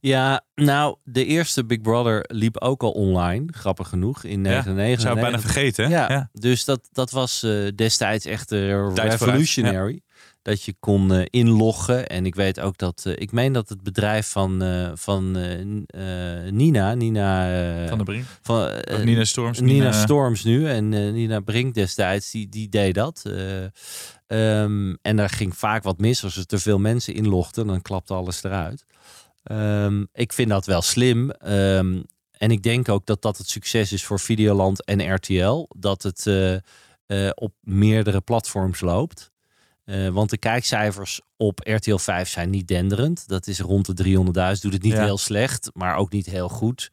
Ja, 0.06 0.44
nou, 0.54 0.96
de 1.04 1.24
eerste 1.24 1.64
Big 1.64 1.80
Brother 1.80 2.24
liep 2.28 2.60
ook 2.60 2.82
al 2.82 2.90
online, 2.90 3.46
grappig 3.50 3.88
genoeg, 3.88 4.24
in 4.24 4.42
1999. 4.42 4.96
Ja, 4.96 5.00
zou 5.00 5.14
ik 5.14 5.20
bijna 5.20 5.40
vergeten. 5.40 5.88
Ja, 5.88 6.12
ja, 6.12 6.30
dus 6.32 6.64
dat, 6.64 6.88
dat 6.92 7.10
was 7.10 7.44
uh, 7.44 7.68
destijds 7.74 8.24
echt 8.24 8.52
uh, 8.52 8.94
revolutionary. 8.94 9.92
Ja. 9.92 10.00
Dat 10.42 10.62
je 10.62 10.74
kon 10.80 11.12
uh, 11.12 11.24
inloggen. 11.30 12.06
En 12.06 12.26
ik 12.26 12.34
weet 12.34 12.60
ook 12.60 12.78
dat, 12.78 13.04
ik 13.14 13.32
meen 13.32 13.52
dat 13.52 13.68
het 13.68 13.82
bedrijf 13.82 14.26
van, 14.26 14.62
van 14.94 15.30
Nina, 16.50 16.94
Nina 16.94 17.88
van 17.88 17.98
de 17.98 18.04
Brink, 18.04 18.24
van, 18.42 18.70
Nina 19.04 19.24
Storms, 19.24 19.60
Nina, 19.60 19.72
Nina, 19.72 19.92
Storms 19.92 20.44
nu 20.44 20.68
en 20.68 20.88
Nina 20.88 21.40
Brink 21.40 21.74
destijds, 21.74 22.30
die, 22.30 22.48
die 22.48 22.68
deed 22.68 22.94
dat. 22.94 23.22
Um, 24.26 24.98
en 25.02 25.16
daar 25.16 25.30
ging 25.30 25.56
vaak 25.56 25.82
wat 25.82 25.98
mis 25.98 26.24
als 26.24 26.36
er 26.36 26.46
te 26.46 26.58
veel 26.58 26.78
mensen 26.78 27.14
inlogden, 27.14 27.66
dan 27.66 27.82
klapte 27.82 28.14
alles 28.14 28.44
eruit. 28.44 28.84
Um, 29.52 30.08
ik 30.12 30.32
vind 30.32 30.48
dat 30.48 30.66
wel 30.66 30.82
slim. 30.82 31.32
Um, 31.46 32.04
en 32.32 32.50
ik 32.50 32.62
denk 32.62 32.88
ook 32.88 33.06
dat 33.06 33.22
dat 33.22 33.38
het 33.38 33.48
succes 33.48 33.92
is 33.92 34.04
voor 34.04 34.20
Videoland 34.20 34.84
en 34.84 35.14
RTL. 35.14 35.66
Dat 35.76 36.02
het 36.02 36.26
uh, 36.26 36.52
uh, 37.06 37.30
op 37.34 37.54
meerdere 37.60 38.20
platforms 38.20 38.80
loopt. 38.80 39.30
Uh, 39.84 40.08
want 40.08 40.30
de 40.30 40.38
kijkcijfers 40.38 41.20
op 41.36 41.60
RTL 41.62 41.96
5 41.96 42.28
zijn 42.28 42.50
niet 42.50 42.68
denderend. 42.68 43.28
Dat 43.28 43.46
is 43.46 43.60
rond 43.60 43.96
de 43.96 44.04
300.000. 44.04 44.60
Doet 44.60 44.72
het 44.72 44.82
niet 44.82 44.92
ja. 44.92 45.04
heel 45.04 45.18
slecht, 45.18 45.70
maar 45.72 45.96
ook 45.96 46.12
niet 46.12 46.26
heel 46.26 46.48
goed. 46.48 46.90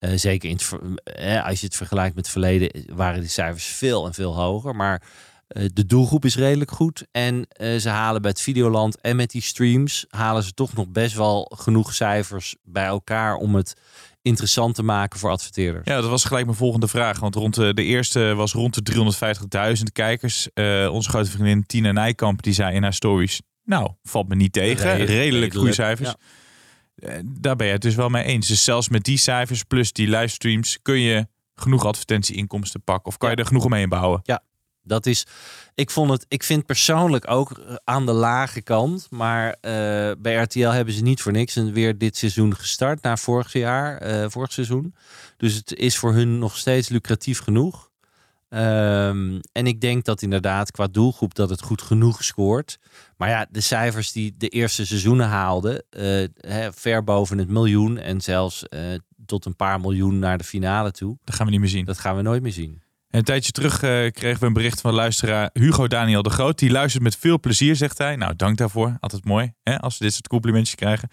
zeker 0.00 0.48
in 0.48 0.58
het, 1.04 1.44
als 1.44 1.60
je 1.60 1.66
het 1.66 1.76
vergelijkt 1.76 2.14
met 2.14 2.24
het 2.24 2.32
verleden 2.32 2.96
waren 2.96 3.20
die 3.20 3.30
cijfers 3.30 3.66
veel 3.66 4.06
en 4.06 4.14
veel 4.14 4.34
hoger. 4.34 4.76
Maar 4.76 5.02
de 5.48 5.86
doelgroep 5.86 6.24
is 6.24 6.36
redelijk 6.36 6.70
goed. 6.70 7.06
En 7.10 7.34
uh, 7.34 7.76
ze 7.76 7.88
halen 7.88 8.22
bij 8.22 8.30
het 8.30 8.40
Videoland 8.40 9.00
en 9.00 9.16
met 9.16 9.30
die 9.30 9.42
streams 9.42 10.04
halen 10.08 10.42
ze 10.42 10.52
toch 10.52 10.72
nog 10.72 10.88
best 10.88 11.14
wel 11.14 11.52
genoeg 11.56 11.94
cijfers 11.94 12.56
bij 12.62 12.86
elkaar 12.86 13.34
om 13.34 13.54
het 13.54 13.74
interessant 14.22 14.74
te 14.74 14.82
maken 14.82 15.18
voor 15.18 15.30
adverteerders. 15.30 15.86
Ja, 15.86 16.00
dat 16.00 16.10
was 16.10 16.24
gelijk 16.24 16.44
mijn 16.44 16.56
volgende 16.56 16.88
vraag. 16.88 17.20
Want 17.20 17.34
rond 17.34 17.54
de, 17.54 17.74
de 17.74 17.82
eerste 17.82 18.34
was 18.34 18.52
rond 18.52 18.86
de 18.86 19.74
350.000 19.76 19.82
kijkers. 19.92 20.48
Uh, 20.54 20.88
onze 20.92 21.08
grote 21.08 21.30
vriendin 21.30 21.66
Tina 21.66 21.92
Nijkamp 21.92 22.42
die 22.42 22.52
zei 22.52 22.74
in 22.74 22.82
haar 22.82 22.94
stories... 22.94 23.40
Nou, 23.64 23.90
valt 24.02 24.28
me 24.28 24.34
niet 24.34 24.52
tegen. 24.52 24.84
Redelijk, 24.84 25.10
redelijk 25.10 25.54
goede 25.54 25.72
cijfers. 25.72 26.14
Ja. 26.94 27.08
Uh, 27.08 27.20
daar 27.24 27.56
ben 27.56 27.66
je 27.66 27.72
het 27.72 27.82
dus 27.82 27.94
wel 27.94 28.08
mee 28.08 28.24
eens. 28.24 28.48
Dus 28.48 28.64
zelfs 28.64 28.88
met 28.88 29.04
die 29.04 29.18
cijfers 29.18 29.62
plus 29.62 29.92
die 29.92 30.08
livestreams 30.08 30.78
kun 30.82 31.00
je 31.00 31.26
genoeg 31.54 31.84
advertentieinkomsten 31.84 32.82
pakken. 32.82 33.06
Of 33.06 33.16
kan 33.16 33.28
ja. 33.28 33.34
je 33.34 33.40
er 33.40 33.48
genoeg 33.48 33.64
omheen 33.64 33.88
bouwen? 33.88 34.20
Ja, 34.22 34.42
dat 34.88 35.06
is, 35.06 35.26
ik 35.74 35.90
vond 35.90 36.10
het, 36.10 36.24
ik 36.28 36.42
vind 36.42 36.66
persoonlijk 36.66 37.30
ook 37.30 37.78
aan 37.84 38.06
de 38.06 38.12
lage 38.12 38.62
kant. 38.62 39.06
Maar 39.10 39.46
uh, 39.48 39.52
bij 40.18 40.34
RTL 40.34 40.68
hebben 40.68 40.94
ze 40.94 41.02
niet 41.02 41.22
voor 41.22 41.32
niks 41.32 41.56
en 41.56 41.72
weer 41.72 41.98
dit 41.98 42.16
seizoen 42.16 42.56
gestart 42.56 43.02
na 43.02 43.16
vorig 43.16 43.52
jaar, 43.52 44.06
uh, 44.06 44.24
vorig 44.28 44.52
seizoen. 44.52 44.94
Dus 45.36 45.54
het 45.54 45.74
is 45.74 45.98
voor 45.98 46.12
hun 46.12 46.38
nog 46.38 46.56
steeds 46.56 46.88
lucratief 46.88 47.40
genoeg. 47.40 47.86
Um, 48.50 49.40
en 49.52 49.66
ik 49.66 49.80
denk 49.80 50.04
dat 50.04 50.22
inderdaad 50.22 50.70
qua 50.70 50.86
doelgroep 50.86 51.34
dat 51.34 51.50
het 51.50 51.62
goed 51.62 51.82
genoeg 51.82 52.24
scoort. 52.24 52.78
Maar 53.16 53.28
ja, 53.28 53.46
de 53.50 53.60
cijfers 53.60 54.12
die 54.12 54.34
de 54.38 54.48
eerste 54.48 54.86
seizoenen 54.86 55.28
haalden, 55.28 55.84
uh, 55.90 56.26
hè, 56.34 56.72
ver 56.72 57.04
boven 57.04 57.38
het 57.38 57.48
miljoen 57.48 57.98
en 57.98 58.20
zelfs 58.20 58.64
tot 59.26 59.44
een 59.44 59.56
paar 59.56 59.80
miljoen 59.80 60.18
naar 60.18 60.38
de 60.38 60.44
finale 60.44 60.90
toe. 60.90 61.18
Dat 61.24 61.34
gaan 61.34 61.46
we 61.46 61.52
niet 61.52 61.60
meer 61.60 61.68
zien. 61.68 61.84
Dat 61.84 61.98
gaan 61.98 62.16
we 62.16 62.22
nooit 62.22 62.42
meer 62.42 62.52
zien. 62.52 62.82
En 63.08 63.18
een 63.18 63.24
tijdje 63.24 63.52
terug 63.52 63.82
uh, 63.82 64.10
kregen 64.10 64.40
we 64.40 64.46
een 64.46 64.52
bericht 64.52 64.80
van 64.80 64.94
luisteraar 64.94 65.50
Hugo 65.52 65.86
Daniel 65.86 66.22
de 66.22 66.30
Groot. 66.30 66.58
Die 66.58 66.70
luistert 66.70 67.02
met 67.02 67.16
veel 67.16 67.40
plezier, 67.40 67.76
zegt 67.76 67.98
hij. 67.98 68.16
Nou, 68.16 68.36
dank 68.36 68.56
daarvoor. 68.56 68.96
Altijd 69.00 69.24
mooi 69.24 69.52
hè, 69.62 69.78
als 69.78 69.98
we 69.98 70.04
dit 70.04 70.12
soort 70.12 70.28
complimentjes 70.28 70.74
krijgen. 70.74 71.08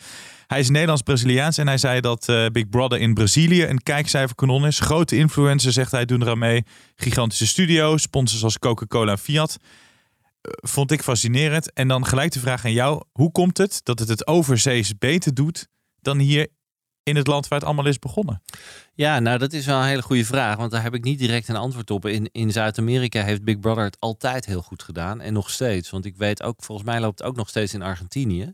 Hij 0.47 0.60
is 0.60 0.69
Nederlands-Braziliaans 0.69 1.58
en 1.58 1.67
hij 1.67 1.77
zei 1.77 2.01
dat 2.01 2.27
uh, 2.29 2.45
Big 2.47 2.69
Brother 2.69 2.99
in 2.99 3.13
Brazilië 3.13 3.65
een 3.65 3.84
kijkcijferkanon 3.84 4.65
is. 4.65 4.79
Grote 4.79 5.17
influencers, 5.17 5.73
zegt 5.73 5.91
hij, 5.91 6.05
doen 6.05 6.21
eraan 6.21 6.38
mee. 6.38 6.63
Gigantische 6.95 7.47
studio's, 7.47 8.01
sponsors 8.01 8.43
als 8.43 8.60
Coca-Cola 8.60 9.12
en 9.12 9.17
Fiat. 9.17 9.58
Uh, 9.62 10.51
vond 10.55 10.91
ik 10.91 11.03
fascinerend. 11.03 11.73
En 11.73 11.88
dan 11.88 12.05
gelijk 12.05 12.31
de 12.31 12.39
vraag 12.39 12.65
aan 12.65 12.71
jou. 12.71 13.03
Hoe 13.12 13.31
komt 13.31 13.58
het 13.58 13.79
dat 13.84 13.99
het 13.99 14.08
het 14.10 14.27
overzees 14.27 14.97
beter 14.97 15.34
doet 15.34 15.67
dan 16.01 16.17
hier 16.17 16.47
in 17.05 17.15
het 17.15 17.27
land 17.27 17.47
waar 17.47 17.59
het 17.59 17.67
allemaal 17.67 17.85
is 17.85 17.99
begonnen? 17.99 18.41
Ja, 18.93 19.19
nou 19.19 19.37
dat 19.37 19.53
is 19.53 19.65
wel 19.65 19.79
een 19.79 19.87
hele 19.87 20.01
goede 20.01 20.25
vraag, 20.25 20.57
want 20.57 20.71
daar 20.71 20.81
heb 20.81 20.93
ik 20.93 21.03
niet 21.03 21.19
direct 21.19 21.47
een 21.47 21.55
antwoord 21.55 21.91
op. 21.91 22.05
In, 22.05 22.29
in 22.31 22.51
Zuid-Amerika 22.51 23.23
heeft 23.23 23.43
Big 23.43 23.59
Brother 23.59 23.83
het 23.83 23.99
altijd 23.99 24.45
heel 24.45 24.61
goed 24.61 24.83
gedaan 24.83 25.21
en 25.21 25.33
nog 25.33 25.49
steeds. 25.49 25.89
Want 25.89 26.05
ik 26.05 26.17
weet 26.17 26.43
ook, 26.43 26.63
volgens 26.63 26.87
mij 26.87 26.99
loopt 26.99 27.19
het 27.19 27.27
ook 27.27 27.35
nog 27.35 27.49
steeds 27.49 27.73
in 27.73 27.81
Argentinië. 27.81 28.53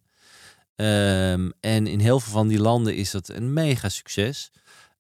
Um, 0.76 1.54
en 1.60 1.88
in 1.88 2.00
heel 2.00 2.20
veel 2.20 2.32
van 2.34 2.48
die 2.48 2.60
landen 2.60 2.96
is 2.96 3.12
dat 3.12 3.30
een 3.30 3.54
mega 3.54 3.90
succes. 3.90 4.52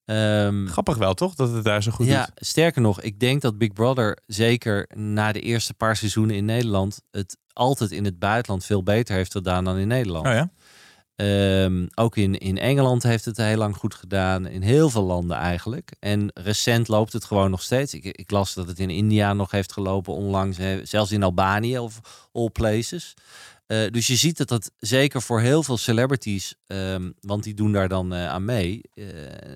Um, 0.05 0.67
Grappig 0.67 0.97
wel, 0.97 1.13
toch? 1.13 1.35
Dat 1.35 1.51
het 1.53 1.63
daar 1.63 1.83
zo 1.83 1.91
goed 1.91 2.05
ja, 2.05 2.25
doet. 2.25 2.47
Sterker 2.47 2.81
nog, 2.81 3.01
ik 3.01 3.19
denk 3.19 3.41
dat 3.41 3.57
Big 3.57 3.73
Brother 3.73 4.17
zeker 4.25 4.89
na 4.95 5.31
de 5.31 5.39
eerste 5.39 5.73
paar 5.73 5.95
seizoenen 5.95 6.35
in 6.35 6.45
Nederland 6.45 7.01
het 7.11 7.37
altijd 7.53 7.91
in 7.91 8.05
het 8.05 8.19
buitenland 8.19 8.65
veel 8.65 8.83
beter 8.83 9.15
heeft 9.15 9.31
gedaan 9.31 9.63
dan 9.63 9.77
in 9.77 9.87
Nederland. 9.87 10.27
Oh 10.27 10.33
ja? 10.33 10.51
Um, 11.21 11.87
ook 11.95 12.17
in, 12.17 12.37
in 12.37 12.57
Engeland 12.57 13.03
heeft 13.03 13.25
het 13.25 13.37
heel 13.37 13.57
lang 13.57 13.75
goed 13.75 13.93
gedaan. 13.93 14.47
In 14.47 14.61
heel 14.61 14.89
veel 14.89 15.03
landen 15.03 15.37
eigenlijk. 15.37 15.91
En 15.99 16.31
recent 16.33 16.87
loopt 16.87 17.13
het 17.13 17.25
gewoon 17.25 17.49
nog 17.49 17.61
steeds. 17.61 17.93
Ik, 17.93 18.03
ik 18.03 18.31
las 18.31 18.53
dat 18.53 18.67
het 18.67 18.79
in 18.79 18.89
India 18.89 19.33
nog 19.33 19.51
heeft 19.51 19.71
gelopen 19.71 20.13
onlangs. 20.13 20.57
Zelfs 20.83 21.11
in 21.11 21.23
Albanië 21.23 21.79
of 21.79 22.27
all 22.31 22.49
places. 22.49 23.13
Uh, 23.67 23.89
dus 23.91 24.07
je 24.07 24.15
ziet 24.15 24.37
dat 24.37 24.47
dat 24.47 24.71
zeker 24.79 25.21
voor 25.21 25.41
heel 25.41 25.63
veel 25.63 25.77
celebrities, 25.77 26.55
um, 26.67 27.13
want 27.19 27.43
die 27.43 27.53
doen 27.53 27.71
daar 27.71 27.87
dan 27.87 28.13
uh, 28.13 28.27
aan 28.27 28.45
mee, 28.45 28.81
uh, 28.93 29.05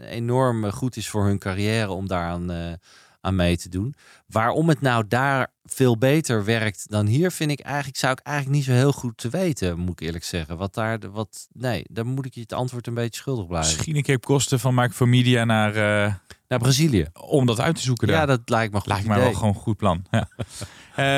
enorm 0.10 0.72
goed 0.72 0.96
is 0.96 1.10
voor 1.10 1.26
hun 1.26 1.40
carrière 1.40 1.92
om 1.92 2.08
daaraan 2.08 2.78
aan 3.26 3.36
mee 3.36 3.58
te 3.58 3.70
doen. 3.70 3.96
Waarom 4.28 4.70
het 4.70 4.82
nou 4.82 5.08
daar 5.08 5.48
veel 5.64 5.98
beter 5.98 6.46
werkt 6.46 6.86
dan 6.90 7.06
hier, 7.06 7.32
vind 7.32 7.52
ik 7.52 7.60
eigenlijk, 7.60 7.98
zou 7.98 8.14
ik 8.14 8.20
eigenlijk 8.20 8.58
niet 8.58 8.66
zo 8.66 8.72
heel 8.72 8.92
goed 8.92 9.18
te 9.18 9.30
weten, 9.30 9.80
moet 9.80 10.02
ik 10.02 10.08
eerlijk 10.08 10.24
zeggen. 10.24 10.58
Wat 10.58 10.74
daar, 10.74 11.00
wat, 11.12 11.48
nee, 11.52 11.86
daar 11.90 12.06
moet 12.06 12.26
ik 12.26 12.34
je 12.34 12.42
het 12.42 12.54
antwoord 12.54 12.88
een 12.88 12.94
beetje 12.94 13.20
schuldig 13.20 13.48
blijven. 13.48 13.72
Misschien 13.72 13.96
een 13.96 14.04
keer 14.04 14.20
kosten 14.20 14.60
van 14.60 14.74
Mark 14.74 14.94
for 14.94 15.08
Media 15.08 15.44
naar, 15.44 15.70
uh, 15.70 16.14
naar 16.48 16.60
Brazilië. 16.60 17.08
Om 17.14 17.46
dat 17.46 17.60
uit 17.60 17.76
te 17.76 17.82
zoeken 17.82 18.08
daar. 18.08 18.18
Ja, 18.18 18.26
dat 18.26 18.50
lijkt 18.50 18.74
me 18.74 18.80
goed 18.80 18.88
Lijkt 18.88 19.08
me 19.08 19.16
wel 19.16 19.34
gewoon 19.34 19.50
een 19.50 19.56
goed 19.56 19.78
plan. 19.78 20.06
Ja. 20.12 20.28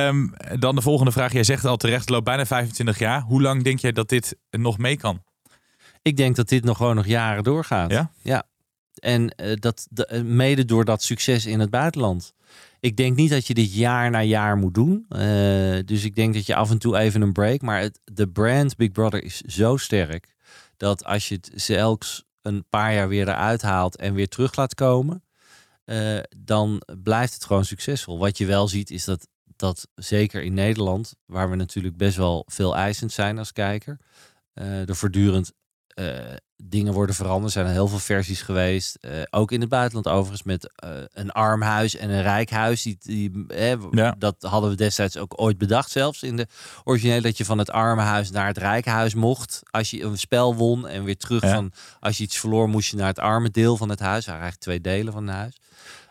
um, 0.07 0.33
dan 0.59 0.75
de 0.75 0.81
volgende 0.81 1.11
vraag. 1.11 1.33
Jij 1.33 1.43
zegt 1.43 1.65
al 1.65 1.77
terecht, 1.77 2.01
het 2.01 2.09
loopt 2.09 2.25
bijna 2.25 2.45
25 2.45 2.99
jaar. 2.99 3.21
Hoe 3.21 3.41
lang 3.41 3.63
denk 3.63 3.79
jij 3.79 3.91
dat 3.91 4.09
dit 4.09 4.37
nog 4.49 4.77
mee 4.77 4.97
kan? 4.97 5.23
Ik 6.01 6.17
denk 6.17 6.35
dat 6.35 6.49
dit 6.49 6.63
nog 6.63 6.77
gewoon 6.77 6.95
nog 6.95 7.05
jaren 7.05 7.43
doorgaat. 7.43 7.91
Ja? 7.91 8.11
Ja. 8.21 8.43
En 8.99 9.33
uh, 9.41 9.53
dat 9.53 9.87
de, 9.89 10.23
mede 10.23 10.65
door 10.65 10.85
dat 10.85 11.03
succes 11.03 11.45
in 11.45 11.59
het 11.59 11.69
buitenland. 11.69 12.33
Ik 12.79 12.97
denk 12.97 13.15
niet 13.15 13.29
dat 13.29 13.47
je 13.47 13.53
dit 13.53 13.73
jaar 13.73 14.09
na 14.09 14.21
jaar 14.21 14.57
moet 14.57 14.73
doen. 14.73 15.05
Uh, 15.09 15.19
dus 15.85 16.03
ik 16.03 16.15
denk 16.15 16.33
dat 16.33 16.45
je 16.45 16.55
af 16.55 16.69
en 16.69 16.77
toe 16.77 16.97
even 16.97 17.21
een 17.21 17.33
break. 17.33 17.61
Maar 17.61 17.89
de 18.03 18.27
brand 18.27 18.75
Big 18.75 18.91
Brother 18.91 19.23
is 19.23 19.41
zo 19.41 19.77
sterk. 19.77 20.35
Dat 20.77 21.05
als 21.05 21.27
je 21.27 21.35
het 21.35 21.51
zelfs 21.55 22.25
een 22.41 22.65
paar 22.69 22.93
jaar 22.93 23.07
weer 23.07 23.27
eruit 23.27 23.61
haalt 23.61 23.95
en 23.95 24.13
weer 24.13 24.27
terug 24.27 24.55
laat 24.55 24.75
komen. 24.75 25.23
Uh, 25.85 26.19
dan 26.37 26.81
blijft 27.03 27.33
het 27.33 27.45
gewoon 27.45 27.65
succesvol. 27.65 28.17
Wat 28.17 28.37
je 28.37 28.45
wel 28.45 28.67
ziet 28.67 28.91
is 28.91 29.03
dat, 29.03 29.27
dat 29.55 29.87
zeker 29.95 30.43
in 30.43 30.53
Nederland, 30.53 31.13
waar 31.25 31.49
we 31.49 31.55
natuurlijk 31.55 31.97
best 31.97 32.17
wel 32.17 32.43
veel 32.47 32.75
eisend 32.75 33.11
zijn 33.11 33.37
als 33.37 33.53
kijker. 33.53 33.99
er 34.53 34.95
voortdurend 34.95 35.51
uh, 35.99 36.17
dingen 36.63 36.93
worden 36.93 37.15
veranderd. 37.15 37.45
Er 37.45 37.51
zijn 37.51 37.65
er 37.65 37.71
heel 37.71 37.87
veel 37.87 37.99
versies 37.99 38.41
geweest. 38.41 38.97
Uh, 39.01 39.11
ook 39.29 39.51
in 39.51 39.61
het 39.61 39.69
buitenland 39.69 40.07
overigens 40.07 40.43
met 40.43 40.73
uh, 40.83 40.89
een 41.13 41.31
arm 41.31 41.61
huis 41.61 41.95
en 41.95 42.09
een 42.09 42.21
rijk 42.21 42.49
huis. 42.49 42.81
Die, 42.81 42.97
die 43.01 43.45
ja. 43.91 44.15
Dat 44.17 44.35
hadden 44.39 44.69
we 44.69 44.75
destijds 44.75 45.17
ook 45.17 45.41
ooit 45.41 45.57
bedacht 45.57 45.91
zelfs 45.91 46.23
in 46.23 46.35
de 46.35 46.47
origineel. 46.83 47.21
Dat 47.21 47.37
je 47.37 47.45
van 47.45 47.57
het 47.57 47.71
arme 47.71 48.01
huis 48.01 48.31
naar 48.31 48.47
het 48.47 48.57
rijke 48.57 48.89
huis 48.89 49.13
mocht. 49.13 49.61
Als 49.71 49.91
je 49.91 50.03
een 50.03 50.17
spel 50.17 50.55
won 50.55 50.87
en 50.87 51.03
weer 51.03 51.17
terug 51.17 51.41
Ja. 51.41 51.53
van... 51.53 51.71
Als 51.99 52.17
je 52.17 52.23
iets 52.23 52.37
verloor 52.37 52.69
moest 52.69 52.89
je 52.89 52.97
naar 52.97 53.07
het 53.07 53.19
arme 53.19 53.49
deel 53.49 53.77
van 53.77 53.89
het 53.89 53.99
huis. 53.99 54.25
Er 54.25 54.31
eigenlijk 54.31 54.61
twee 54.61 54.81
delen 54.81 55.13
van 55.13 55.27
het 55.27 55.35
huis. 55.35 55.57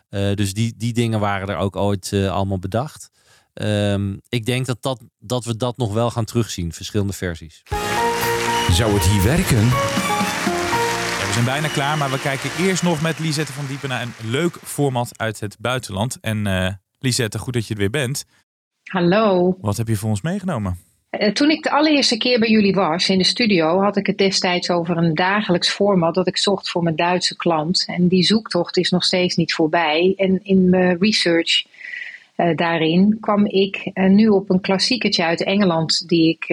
Uh, 0.09 0.35
dus 0.35 0.53
die, 0.53 0.73
die 0.77 0.93
dingen 0.93 1.19
waren 1.19 1.47
er 1.47 1.57
ook 1.57 1.75
ooit 1.75 2.11
uh, 2.11 2.31
allemaal 2.31 2.59
bedacht. 2.59 3.09
Um, 3.53 4.21
ik 4.29 4.45
denk 4.45 4.65
dat, 4.65 4.77
dat, 4.81 5.01
dat 5.19 5.45
we 5.45 5.57
dat 5.57 5.77
nog 5.77 5.93
wel 5.93 6.11
gaan 6.11 6.25
terugzien. 6.25 6.73
Verschillende 6.73 7.13
versies. 7.13 7.63
Zou 8.71 8.93
het 8.93 9.03
hier 9.03 9.23
werken? 9.23 9.69
Zijn 11.37 11.49
bijna 11.49 11.67
klaar, 11.67 11.97
maar 11.97 12.11
we 12.11 12.19
kijken 12.19 12.49
eerst 12.59 12.83
nog 12.83 13.01
met 13.01 13.19
Lisette 13.19 13.53
van 13.53 13.65
Diepen 13.65 13.89
naar 13.89 14.01
een 14.01 14.29
leuk 14.29 14.57
format 14.63 15.19
uit 15.19 15.39
het 15.39 15.57
buitenland. 15.59 16.17
En 16.21 16.45
uh, 16.47 16.69
Lisette, 16.99 17.39
goed 17.39 17.53
dat 17.53 17.67
je 17.67 17.73
er 17.73 17.79
weer 17.79 17.89
bent. 17.89 18.25
Hallo. 18.83 19.57
Wat 19.61 19.77
heb 19.77 19.87
je 19.87 19.95
voor 19.95 20.09
ons 20.09 20.21
meegenomen? 20.21 20.77
Uh, 21.11 21.31
toen 21.31 21.49
ik 21.49 21.63
de 21.63 21.71
allereerste 21.71 22.17
keer 22.17 22.39
bij 22.39 22.49
jullie 22.49 22.73
was 22.73 23.09
in 23.09 23.17
de 23.17 23.23
studio, 23.23 23.81
had 23.81 23.97
ik 23.97 24.07
het 24.07 24.17
destijds 24.17 24.69
over 24.69 24.97
een 24.97 25.15
dagelijks 25.15 25.69
format 25.69 26.15
dat 26.15 26.27
ik 26.27 26.37
zocht 26.37 26.69
voor 26.69 26.83
mijn 26.83 26.95
Duitse 26.95 27.35
klant. 27.35 27.85
En 27.87 28.07
die 28.07 28.23
zoektocht 28.23 28.77
is 28.77 28.89
nog 28.89 29.03
steeds 29.03 29.35
niet 29.35 29.53
voorbij. 29.53 30.13
En 30.15 30.39
in 30.43 30.69
mijn 30.69 30.97
research 30.99 31.65
uh, 32.35 32.55
daarin 32.55 33.17
kwam 33.19 33.45
ik 33.45 33.91
nu 33.93 34.27
op 34.27 34.49
een 34.49 34.61
klassiekertje 34.61 35.23
uit 35.23 35.43
Engeland 35.43 36.07
die 36.07 36.29
ik 36.29 36.45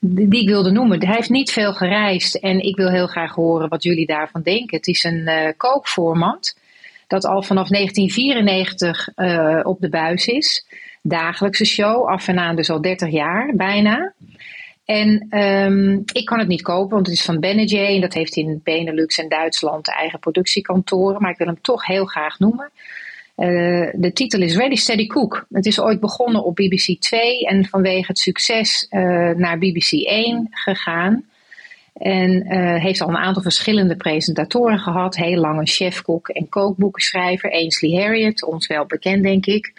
die 0.00 0.40
ik 0.40 0.48
wilde 0.48 0.70
noemen. 0.70 1.06
Hij 1.06 1.14
heeft 1.14 1.28
niet 1.28 1.52
veel 1.52 1.72
gereisd 1.72 2.34
en 2.34 2.60
ik 2.60 2.76
wil 2.76 2.90
heel 2.90 3.06
graag 3.06 3.34
horen 3.34 3.68
wat 3.68 3.82
jullie 3.82 4.06
daarvan 4.06 4.42
denken. 4.42 4.76
Het 4.76 4.86
is 4.86 5.04
een 5.04 5.28
uh, 5.28 6.32
dat 7.06 7.24
al 7.24 7.42
vanaf 7.42 7.68
1994 7.68 9.08
uh, 9.16 9.60
op 9.62 9.80
de 9.80 9.88
buis 9.88 10.26
is. 10.26 10.66
Dagelijkse 11.02 11.64
show, 11.64 12.08
af 12.08 12.28
en 12.28 12.38
aan 12.38 12.56
dus 12.56 12.70
al 12.70 12.80
30 12.80 13.10
jaar 13.10 13.52
bijna. 13.54 14.12
En 14.84 15.38
um, 15.38 16.02
ik 16.12 16.24
kan 16.24 16.38
het 16.38 16.48
niet 16.48 16.62
kopen, 16.62 16.94
want 16.94 17.06
het 17.06 17.16
is 17.16 17.24
van 17.24 17.40
Benejé 17.40 17.86
en 17.86 18.00
dat 18.00 18.14
heeft 18.14 18.36
in 18.36 18.60
Benelux 18.64 19.18
en 19.18 19.28
Duitsland 19.28 19.88
eigen 19.88 20.18
productiekantoren. 20.18 21.22
Maar 21.22 21.30
ik 21.30 21.38
wil 21.38 21.46
hem 21.46 21.60
toch 21.60 21.86
heel 21.86 22.04
graag 22.04 22.38
noemen. 22.38 22.70
Uh, 23.40 23.88
de 23.92 24.12
titel 24.12 24.40
is 24.40 24.56
Ready 24.56 24.74
Steady 24.74 25.06
Cook. 25.06 25.46
Het 25.50 25.66
is 25.66 25.80
ooit 25.80 26.00
begonnen 26.00 26.44
op 26.44 26.54
BBC 26.54 27.00
2 27.00 27.46
en 27.46 27.64
vanwege 27.64 28.06
het 28.06 28.18
succes 28.18 28.86
uh, 28.90 29.00
naar 29.30 29.58
BBC 29.58 29.90
1 29.92 30.48
gegaan. 30.50 31.24
En 31.94 32.30
uh, 32.30 32.82
heeft 32.82 33.00
al 33.00 33.08
een 33.08 33.16
aantal 33.16 33.42
verschillende 33.42 33.96
presentatoren 33.96 34.78
gehad. 34.78 35.16
Heel 35.16 35.40
lang 35.40 35.58
een 35.58 35.66
chefkok 35.66 36.28
en 36.28 36.48
kookboekenschrijver. 36.48 37.52
Ainsley 37.52 38.02
Harriott, 38.02 38.44
ons 38.44 38.66
wel 38.66 38.86
bekend 38.86 39.22
denk 39.22 39.46
ik. 39.46 39.72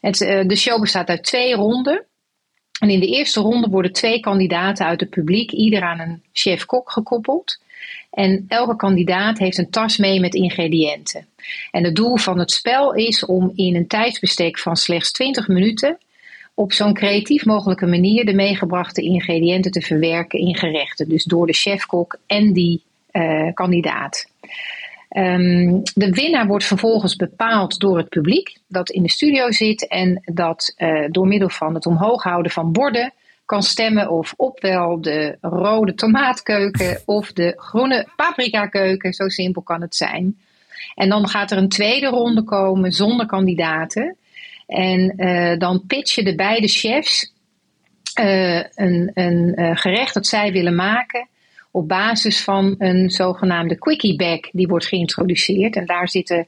Het, 0.00 0.18
de 0.46 0.56
show 0.56 0.80
bestaat 0.80 1.08
uit 1.08 1.24
twee 1.24 1.54
ronden. 1.54 2.06
En 2.82 2.90
in 2.90 3.00
de 3.00 3.06
eerste 3.06 3.40
ronde 3.40 3.68
worden 3.68 3.92
twee 3.92 4.20
kandidaten 4.20 4.86
uit 4.86 5.00
het 5.00 5.10
publiek, 5.10 5.52
ieder 5.52 5.82
aan 5.82 6.00
een 6.00 6.22
chef-kok 6.32 6.90
gekoppeld. 6.90 7.60
En 8.10 8.44
elke 8.48 8.76
kandidaat 8.76 9.38
heeft 9.38 9.58
een 9.58 9.70
tas 9.70 9.96
mee 9.96 10.20
met 10.20 10.34
ingrediënten. 10.34 11.26
En 11.70 11.84
het 11.84 11.96
doel 11.96 12.16
van 12.16 12.38
het 12.38 12.50
spel 12.50 12.94
is 12.94 13.24
om 13.24 13.52
in 13.54 13.76
een 13.76 13.86
tijdsbestek 13.86 14.58
van 14.58 14.76
slechts 14.76 15.12
20 15.12 15.48
minuten 15.48 15.98
op 16.54 16.72
zo'n 16.72 16.94
creatief 16.94 17.44
mogelijke 17.44 17.86
manier 17.86 18.24
de 18.24 18.34
meegebrachte 18.34 19.02
ingrediënten 19.02 19.70
te 19.70 19.80
verwerken 19.80 20.38
in 20.38 20.56
gerechten. 20.56 21.08
Dus 21.08 21.24
door 21.24 21.46
de 21.46 21.52
chefkok 21.52 22.18
en 22.26 22.52
die 22.52 22.82
uh, 23.12 23.48
kandidaat. 23.54 24.26
Um, 25.16 25.82
de 25.94 26.10
winnaar 26.10 26.46
wordt 26.46 26.64
vervolgens 26.64 27.16
bepaald 27.16 27.80
door 27.80 27.98
het 27.98 28.08
publiek 28.08 28.58
dat 28.68 28.90
in 28.90 29.02
de 29.02 29.10
studio 29.10 29.50
zit 29.50 29.86
en 29.86 30.22
dat 30.24 30.74
uh, 30.76 31.04
door 31.10 31.26
middel 31.26 31.48
van 31.48 31.74
het 31.74 31.86
omhoog 31.86 32.22
houden 32.22 32.52
van 32.52 32.72
borden 32.72 33.12
kan 33.44 33.62
stemmen 33.62 34.10
of 34.10 34.34
ofwel 34.36 35.00
de 35.00 35.36
rode 35.40 35.94
tomaatkeuken 35.94 37.02
of 37.04 37.32
de 37.32 37.52
groene 37.56 38.08
paprikakeuken. 38.16 39.12
Zo 39.12 39.28
simpel 39.28 39.62
kan 39.62 39.80
het 39.80 39.96
zijn. 39.96 40.38
En 40.94 41.08
dan 41.08 41.28
gaat 41.28 41.50
er 41.50 41.58
een 41.58 41.68
tweede 41.68 42.06
ronde 42.06 42.42
komen 42.42 42.92
zonder 42.92 43.26
kandidaten. 43.26 44.16
En 44.66 45.14
uh, 45.16 45.58
dan 45.58 45.84
pitchen 45.86 46.24
de 46.24 46.34
beide 46.34 46.68
chefs 46.68 47.32
uh, 48.20 48.62
een, 48.74 49.10
een 49.14 49.76
gerecht 49.76 50.14
dat 50.14 50.26
zij 50.26 50.52
willen 50.52 50.74
maken 50.74 51.28
op 51.72 51.88
basis 51.88 52.44
van 52.44 52.74
een 52.78 53.10
zogenaamde 53.10 53.78
quickie 53.78 54.16
bag 54.16 54.40
die 54.50 54.66
wordt 54.66 54.86
geïntroduceerd. 54.86 55.76
En 55.76 55.86
daar 55.86 56.08
zitten 56.08 56.46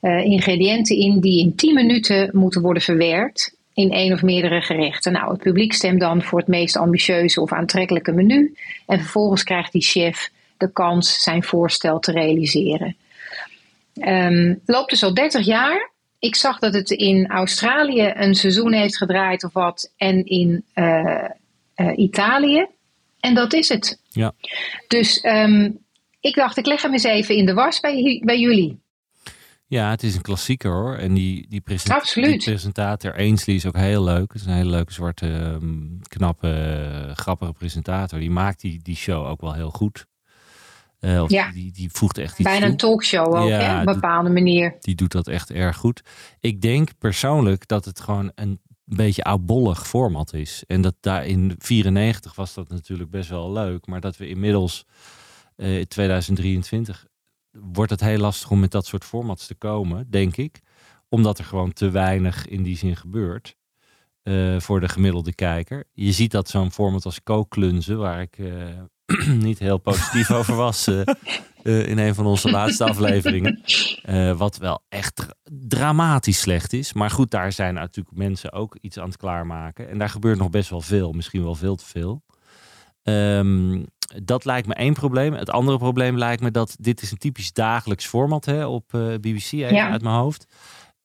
ingrediënten 0.00 0.96
in 0.96 1.20
die 1.20 1.40
in 1.40 1.54
10 1.54 1.74
minuten 1.74 2.30
moeten 2.32 2.62
worden 2.62 2.82
verwerkt 2.82 3.56
in 3.78 3.92
één 3.92 4.12
of 4.12 4.22
meerdere 4.22 4.60
gerechten. 4.60 5.12
Nou, 5.12 5.32
het 5.32 5.42
publiek 5.42 5.72
stemt 5.72 6.00
dan 6.00 6.22
voor 6.22 6.38
het 6.38 6.48
meest 6.48 6.76
ambitieuze 6.76 7.40
of 7.40 7.52
aantrekkelijke 7.52 8.12
menu. 8.12 8.54
En 8.86 8.98
vervolgens 8.98 9.42
krijgt 9.42 9.72
die 9.72 9.82
chef 9.82 10.30
de 10.56 10.72
kans 10.72 11.22
zijn 11.22 11.42
voorstel 11.42 11.98
te 11.98 12.12
realiseren. 12.12 12.96
Um, 13.94 14.60
loopt 14.66 14.90
dus 14.90 15.02
al 15.02 15.14
30 15.14 15.46
jaar. 15.46 15.90
Ik 16.18 16.34
zag 16.34 16.58
dat 16.58 16.74
het 16.74 16.90
in 16.90 17.26
Australië 17.26 18.12
een 18.14 18.34
seizoen 18.34 18.72
heeft 18.72 18.96
gedraaid 18.96 19.44
of 19.44 19.52
wat. 19.52 19.92
En 19.96 20.24
in 20.24 20.64
uh, 20.74 21.24
uh, 21.76 21.98
Italië. 21.98 22.66
En 23.20 23.34
dat 23.34 23.52
is 23.52 23.68
het. 23.68 24.00
Ja. 24.08 24.32
Dus 24.88 25.24
um, 25.24 25.78
ik 26.20 26.34
dacht, 26.34 26.56
ik 26.56 26.66
leg 26.66 26.82
hem 26.82 26.92
eens 26.92 27.04
even 27.04 27.36
in 27.36 27.46
de 27.46 27.54
was 27.54 27.80
bij, 27.80 28.22
bij 28.24 28.38
jullie. 28.38 28.80
Ja, 29.66 29.90
het 29.90 30.02
is 30.02 30.14
een 30.14 30.22
klassieker 30.22 30.70
hoor. 30.70 30.96
En 30.96 31.14
die, 31.14 31.46
die, 31.48 31.60
present 31.60 32.14
die 32.14 32.38
presentator 32.38 33.16
Ainsley 33.16 33.56
is 33.56 33.66
ook 33.66 33.76
heel 33.76 34.04
leuk. 34.04 34.32
Het 34.32 34.40
is 34.40 34.46
een 34.46 34.52
hele 34.52 34.70
leuke, 34.70 34.92
zwarte, 34.92 35.26
um, 35.26 35.98
knappe, 36.02 37.12
grappige 37.14 37.52
presentator. 37.52 38.18
Die 38.18 38.30
maakt 38.30 38.60
die, 38.60 38.80
die 38.82 38.96
show 38.96 39.26
ook 39.26 39.40
wel 39.40 39.54
heel 39.54 39.70
goed. 39.70 40.06
Uh, 41.00 41.22
of 41.22 41.30
ja. 41.30 41.50
die, 41.50 41.72
die 41.72 41.90
voegt 41.92 42.18
echt 42.18 42.38
iets 42.38 42.48
Bijna 42.48 42.60
toe. 42.60 42.70
een 42.70 42.76
talkshow 42.76 43.34
ook, 43.34 43.48
Ja, 43.48 43.58
hè? 43.58 43.80
op 43.80 43.86
een 43.86 43.94
bepaalde 43.94 44.30
manier. 44.30 44.76
Die 44.80 44.94
doet 44.94 45.12
dat 45.12 45.28
echt 45.28 45.50
erg 45.50 45.76
goed. 45.76 46.02
Ik 46.40 46.60
denk 46.60 46.90
persoonlijk 46.98 47.68
dat 47.68 47.84
het 47.84 48.00
gewoon 48.00 48.32
een 48.34 48.60
beetje 48.96 49.24
oudbollig 49.24 49.86
format 49.86 50.32
is. 50.32 50.64
En 50.66 50.80
dat 50.80 50.94
daar 51.00 51.26
in 51.26 51.54
94 51.58 52.34
was 52.34 52.54
dat 52.54 52.68
natuurlijk 52.68 53.10
best 53.10 53.30
wel 53.30 53.52
leuk. 53.52 53.86
Maar 53.86 54.00
dat 54.00 54.16
we 54.16 54.28
inmiddels 54.28 54.84
uh, 55.56 55.82
2023 55.82 57.06
wordt 57.50 57.90
het 57.90 58.00
heel 58.00 58.18
lastig 58.18 58.50
om 58.50 58.60
met 58.60 58.70
dat 58.70 58.86
soort 58.86 59.04
formats 59.04 59.46
te 59.46 59.54
komen, 59.54 60.10
denk 60.10 60.36
ik. 60.36 60.60
Omdat 61.08 61.38
er 61.38 61.44
gewoon 61.44 61.72
te 61.72 61.90
weinig 61.90 62.46
in 62.46 62.62
die 62.62 62.76
zin 62.76 62.96
gebeurt. 62.96 63.56
Uh, 64.22 64.60
voor 64.60 64.80
de 64.80 64.88
gemiddelde 64.88 65.34
kijker. 65.34 65.84
Je 65.92 66.12
ziet 66.12 66.30
dat 66.30 66.48
zo'n 66.48 66.72
format 66.72 67.04
als 67.04 67.22
kookklunzen, 67.22 67.98
waar 67.98 68.20
ik 68.20 68.38
uh, 68.38 68.66
niet 69.48 69.58
heel 69.58 69.78
positief 69.78 70.30
over 70.30 70.54
was 70.54 70.88
uh, 70.88 71.00
in 71.62 71.98
een 71.98 72.14
van 72.14 72.26
onze 72.26 72.50
laatste 72.50 72.84
afleveringen. 72.84 73.60
wat 74.36 74.56
wel 74.56 74.82
echt 74.88 75.26
dramatisch 75.68 76.40
slecht 76.40 76.72
is. 76.72 76.92
Maar 76.92 77.10
goed, 77.10 77.30
daar 77.30 77.52
zijn 77.52 77.74
natuurlijk 77.74 78.16
mensen 78.16 78.52
ook 78.52 78.76
iets 78.80 78.98
aan 78.98 79.08
het 79.08 79.16
klaarmaken. 79.16 79.88
En 79.90 79.98
daar 79.98 80.08
gebeurt 80.08 80.38
nog 80.38 80.50
best 80.50 80.70
wel 80.70 80.80
veel, 80.80 81.12
misschien 81.12 81.42
wel 81.42 81.54
veel 81.54 81.76
te 81.76 81.84
veel. 81.86 82.22
Um, 83.02 83.86
dat 84.22 84.44
lijkt 84.44 84.66
me 84.66 84.74
één 84.74 84.92
probleem. 84.94 85.32
Het 85.32 85.50
andere 85.50 85.78
probleem 85.78 86.18
lijkt 86.18 86.42
me 86.42 86.50
dat 86.50 86.76
dit 86.80 87.02
is 87.02 87.10
een 87.10 87.18
typisch 87.18 87.52
dagelijks 87.52 88.06
format 88.06 88.44
hè, 88.44 88.66
op 88.66 88.92
uh, 88.94 89.14
BBC 89.14 89.52
even 89.52 89.74
Ja. 89.74 89.90
uit 89.90 90.02
mijn 90.02 90.14
hoofd. 90.14 90.46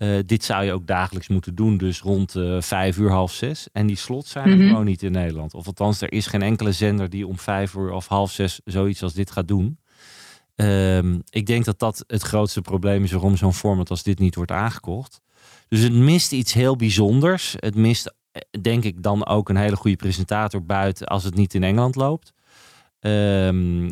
Uh, 0.04 0.20
dit 0.26 0.44
zou 0.44 0.64
je 0.64 0.72
ook 0.74 0.88
dagelijks 0.88 1.28
moeten 1.28 1.56
doen, 1.56 1.78
dus 1.78 2.02
rond 2.02 2.36
uh, 2.36 2.62
vijf 2.62 2.98
uur, 2.98 3.12
half 3.12 3.32
zes. 3.34 3.68
En 3.72 3.88
die 3.88 3.96
slots 3.96 4.32
zijn 4.32 4.50
er 4.50 4.58
Mhm. 4.58 4.68
gewoon 4.68 4.86
niet 4.86 5.04
in 5.04 5.12
Nederland. 5.12 5.54
Of 5.54 5.66
althans, 5.68 6.02
er 6.02 6.12
is 6.12 6.28
geen 6.28 6.42
enkele 6.42 6.72
zender 6.72 7.10
die 7.10 7.28
om 7.28 7.38
vijf 7.40 7.74
uur 7.74 7.92
of 7.92 8.08
half 8.08 8.32
zes 8.32 8.60
zoiets 8.66 9.04
als 9.04 9.14
dit 9.14 9.32
gaat 9.32 9.48
doen. 9.48 9.78
Um, 10.56 11.22
ik 11.30 11.46
denk 11.46 11.66
dat 11.66 11.80
dat 11.80 12.04
het 12.08 12.22
grootste 12.22 12.62
probleem 12.62 13.04
is 13.04 13.12
waarom 13.12 13.38
zo'n 13.38 13.54
format 13.54 13.90
als 13.90 14.04
dit 14.04 14.20
niet 14.20 14.36
wordt 14.36 14.52
aangekocht. 14.52 15.22
Dus 15.68 15.80
het 15.80 15.94
mist 15.94 16.32
iets 16.32 16.54
heel 16.54 16.76
bijzonders. 16.76 17.56
Het 17.60 17.76
mist, 17.76 18.14
denk 18.62 18.84
ik, 18.84 19.04
dan 19.04 19.26
ook 19.26 19.50
een 19.50 19.56
hele 19.56 19.76
goede 19.76 19.98
presentator 19.98 20.66
buiten 20.66 21.08
als 21.08 21.24
het 21.24 21.36
niet 21.36 21.54
in 21.54 21.64
Engeland 21.64 21.96
loopt. 21.96 22.34
Um, 23.06 23.86
uh, 23.86 23.90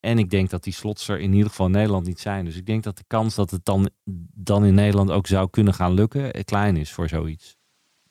en 0.00 0.18
ik 0.18 0.30
denk 0.30 0.50
dat 0.50 0.64
die 0.64 0.72
slots 0.72 1.08
er 1.08 1.20
in 1.20 1.32
ieder 1.32 1.48
geval 1.48 1.66
in 1.66 1.72
Nederland 1.72 2.06
niet 2.06 2.20
zijn. 2.20 2.44
Dus 2.44 2.56
ik 2.56 2.66
denk 2.66 2.82
dat 2.82 2.96
de 2.96 3.04
kans 3.06 3.34
dat 3.34 3.50
het 3.50 3.64
dan, 3.64 3.90
dan 4.34 4.64
in 4.64 4.74
Nederland 4.74 5.10
ook 5.10 5.26
zou 5.26 5.50
kunnen 5.50 5.74
gaan 5.74 5.94
lukken, 5.94 6.44
klein 6.44 6.76
is 6.76 6.92
voor 6.92 7.08
zoiets. 7.08 7.56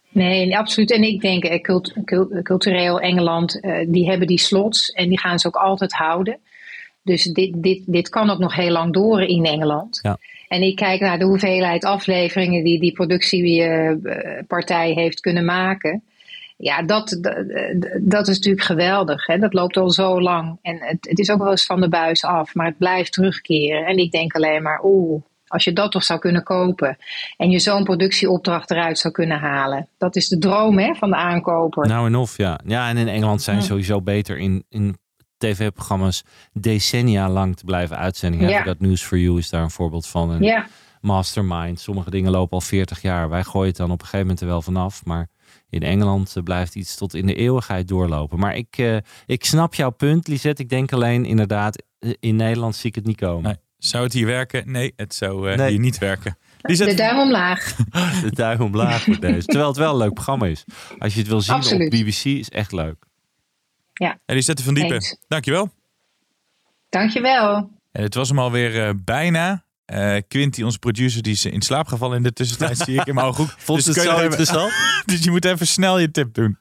Nee, 0.10 0.58
absoluut. 0.58 0.92
En 0.92 1.04
ik 1.04 1.22
denk, 1.22 1.44
eh, 1.44 1.62
cult, 1.62 1.94
cult, 2.06 2.42
cultureel 2.42 3.00
Engeland, 3.00 3.58
uh, 3.62 3.78
die 3.88 4.10
hebben 4.10 4.28
die 4.28 4.40
slots 4.40 4.90
en 4.90 5.10
die 5.10 5.20
gaan 5.20 5.40
ze 5.40 5.48
ook 5.48 5.56
altijd 5.56 5.94
houden. 5.94 6.40
Dus 7.04 7.24
dit, 7.24 7.64
dit, 7.64 7.84
dit 7.86 8.10
kan 8.10 8.30
ook 8.30 8.40
nog 8.40 8.56
heel 8.56 8.72
lang 8.72 8.94
door 8.94 9.22
in 9.22 9.46
Engeland. 9.46 10.00
Ja. 10.02 10.18
En 10.48 10.62
ik 10.62 10.76
kijk 10.76 11.00
naar 11.00 11.20
de 11.20 11.26
hoeveelheid 11.26 11.86
afleveringen 11.86 12.64
die 12.64 12.80
die 12.80 12.94
productiepartij 12.94 14.92
heeft 14.92 15.20
kunnen 15.20 15.46
maken. 15.46 16.04
Ja, 16.64 16.82
dat, 16.84 17.20
dat, 18.02 18.28
is 18.28 18.36
natuurlijk 18.36 18.66
geweldig. 18.66 19.26
Hè? 19.26 19.38
Dat 19.38 19.54
loopt 19.54 19.78
al 19.78 19.90
zo 19.90 20.22
lang. 20.22 20.58
En 20.62 20.78
het, 20.80 20.98
het 21.10 21.20
is 21.20 21.30
ook 21.30 21.40
wel 21.40 21.52
eens 21.52 21.66
van 21.66 21.82
de 21.82 21.90
buis 21.90 22.24
af, 22.24 22.54
maar 22.56 22.66
het 22.66 22.78
blijft 22.78 23.14
terugkeren. 23.14 23.86
En 23.86 23.98
ik 23.98 24.12
denk 24.12 24.34
alleen 24.36 24.62
maar, 24.62 24.80
oeh, 24.84 25.22
als 25.48 25.64
je 25.64 25.74
dat 25.74 25.92
toch 25.92 26.04
zou 26.04 26.20
kunnen 26.20 26.44
kopen. 26.44 26.98
En 27.38 27.50
je 27.50 27.60
zo'n 27.60 27.84
productieopdracht 27.84 28.72
eruit 28.72 29.00
zou 29.00 29.14
kunnen 29.14 29.40
halen. 29.40 29.88
Dat 29.98 30.16
is 30.16 30.28
de 30.28 30.38
droom 30.38 30.78
hè, 30.78 30.94
van 30.94 31.10
de 31.10 31.16
aankoper. 31.16 31.88
Nou 31.88 32.08
en 32.08 32.16
of, 32.16 32.38
ja. 32.38 32.60
Ja, 32.66 32.90
en 32.90 32.98
in 32.98 33.08
Engeland 33.08 33.42
zijn 33.42 33.58
Ja. 33.58 33.64
sowieso 33.64 34.02
beter 34.02 34.38
in, 34.38 34.66
in 34.70 34.98
tv-programma's 35.38 36.24
decennia 36.54 37.30
lang 37.30 37.58
te 37.58 37.66
blijven 37.66 37.98
uitzendingen. 37.98 38.50
Ja. 38.50 38.64
Dat 38.64 38.80
News 38.80 39.04
for 39.04 39.18
You 39.18 39.38
is 39.38 39.50
daar 39.50 39.64
een 39.64 39.72
voorbeeld 39.72 40.08
van. 40.08 40.30
Een 40.30 40.44
Ja, 40.44 40.68
mastermind. 41.02 41.80
Sommige 41.80 42.10
dingen 42.10 42.32
lopen 42.32 42.54
al 42.54 42.62
40 42.62 43.02
jaar. 43.02 43.30
Wij 43.30 43.44
gooien 43.44 43.68
het 43.68 43.78
dan 43.78 43.92
op 43.92 44.00
een 44.00 44.06
gegeven 44.06 44.26
moment 44.26 44.42
er 44.42 44.48
wel 44.48 44.62
vanaf. 44.62 45.06
Maar 45.06 45.28
in 45.74 45.84
Engeland 45.84 46.36
eh, 46.36 46.44
blijft 46.44 46.76
iets 46.76 46.96
tot 46.96 47.14
in 47.14 47.26
de 47.26 47.36
eeuwigheid 47.36 47.88
doorlopen. 47.88 48.40
Maar 48.40 48.56
ik, 48.56 48.78
uh, 48.78 48.98
ik 49.26 49.46
snap 49.46 49.74
jouw 49.74 49.90
punt, 49.90 50.28
Lisette. 50.28 50.62
Ik 50.62 50.70
denk 50.70 50.94
alleen 50.94 51.26
inderdaad, 51.26 51.84
eh, 52.00 52.14
in 52.20 52.36
Nederland 52.36 52.76
zie 52.76 52.90
ik 52.90 52.96
het 52.96 53.06
niet 53.06 53.18
komen. 53.18 53.44
Nee. 53.44 53.56
Zou 53.78 54.04
het 54.04 54.14
hier 54.14 54.26
werken? 54.26 54.72
Nee, 54.72 54.94
het 54.96 55.16
zou 55.16 55.52
uh, 55.52 55.58
Nee. 55.58 55.70
hier 55.70 55.80
niet 55.80 55.98
werken. 55.98 56.38
de 56.62 56.68
Lisette, 56.70 56.96
duim 56.96 57.20
omlaag. 57.20 57.76
De 58.24 58.32
duim 58.34 58.62
omlaag 58.62 59.04
voor 59.04 59.20
deze. 59.20 59.46
Terwijl 59.46 59.68
het 59.68 59.78
wel 59.78 59.92
een 59.92 59.98
leuk 59.98 60.14
programma 60.14 60.46
is. 60.46 60.64
Als 60.98 61.14
je 61.14 61.20
het 61.20 61.28
wil 61.28 61.42
zien 61.42 61.56
Absoluut. 61.56 61.94
op 61.94 62.00
BBC, 62.00 62.24
is 62.26 62.50
echt 62.50 62.72
leuk. 62.72 63.06
Ja, 63.94 64.20
en 64.26 64.36
Lisette 64.36 64.64
van 64.64 64.74
Diepen, 64.74 64.94
Eens. 64.94 65.18
dankjewel. 65.28 65.70
dankjewel. 66.90 67.70
En 67.92 68.04
het 68.04 68.16
was 68.16 68.30
hem 68.30 68.40
alweer 68.40 68.88
uh, 68.88 68.94
bijna. 69.04 69.63
Uh, 69.94 70.18
Quinty, 70.28 70.64
onze 70.64 70.80
producer, 70.80 71.22
die 71.22 71.34
is 71.34 71.46
in 71.46 71.62
slaap 71.62 71.88
gevallen 71.88 72.18
in 72.18 72.24
de 72.24 72.34
tussentijd, 72.34 72.78
zie 72.78 73.00
ik 73.00 73.06
in 73.08 73.14
mijn 73.16 73.28
ooghoek. 73.28 73.54
Vond 73.58 73.86
Dus 73.86 73.96
het 73.96 74.06
zo 74.06 74.12
even- 74.12 74.24
interessant? 74.24 74.72
dus 75.06 75.24
je 75.24 75.32
moet 75.32 75.46
even 75.46 75.68
snel 75.68 76.00
je 76.00 76.12
tip 76.12 76.34
doen. 76.34 76.58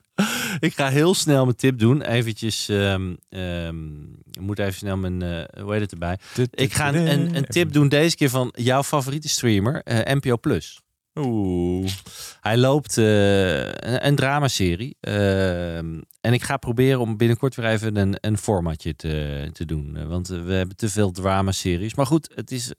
Ik 0.59 0.73
ga 0.75 0.89
heel 0.89 1.13
snel 1.13 1.43
mijn 1.43 1.55
tip 1.55 1.79
doen. 1.79 2.01
Eventjes, 2.01 2.67
um, 2.69 3.17
um, 3.29 4.17
ik 4.31 4.41
moet 4.41 4.59
even 4.59 4.73
snel 4.73 4.97
mijn, 4.97 5.23
uh, 5.23 5.63
hoe 5.63 5.71
heet 5.71 5.81
het 5.81 5.91
erbij. 5.91 6.17
Ik 6.51 6.73
ga 6.73 6.93
een, 6.93 7.35
een 7.35 7.45
tip 7.45 7.73
doen 7.73 7.87
deze 7.89 8.15
keer 8.15 8.29
van 8.29 8.53
jouw 8.57 8.83
favoriete 8.83 9.29
streamer, 9.29 9.81
uh, 9.85 9.99
NPO 10.15 10.37
Plus. 10.37 10.81
Oeh. 11.15 11.91
Hij 12.41 12.57
loopt 12.57 12.97
uh, 12.97 13.71
een, 13.71 14.15
dramaserie. 14.15 14.97
Uh, 15.01 15.77
en 15.77 16.05
ik 16.21 16.43
ga 16.43 16.57
proberen 16.57 16.99
om 16.99 17.17
binnenkort 17.17 17.55
weer 17.55 17.65
even 17.65 17.95
een, 17.95 18.17
een 18.19 18.37
formatje 18.37 18.95
te, 18.95 19.49
te 19.51 19.65
doen. 19.65 20.07
Want 20.07 20.27
we 20.27 20.53
hebben 20.53 20.75
te 20.75 20.89
veel 20.89 21.11
dramaseries. 21.11 21.95
Maar 21.95 22.05
goed, 22.05 22.29
het 22.35 22.51
is 22.51 22.73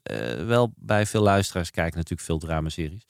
wel 0.45 0.73
bij 0.75 1.05
veel 1.05 1.21
luisteraars 1.21 1.71
kijken 1.71 1.95
natuurlijk 1.95 2.27
veel 2.27 2.39
dramaseries. 2.39 3.05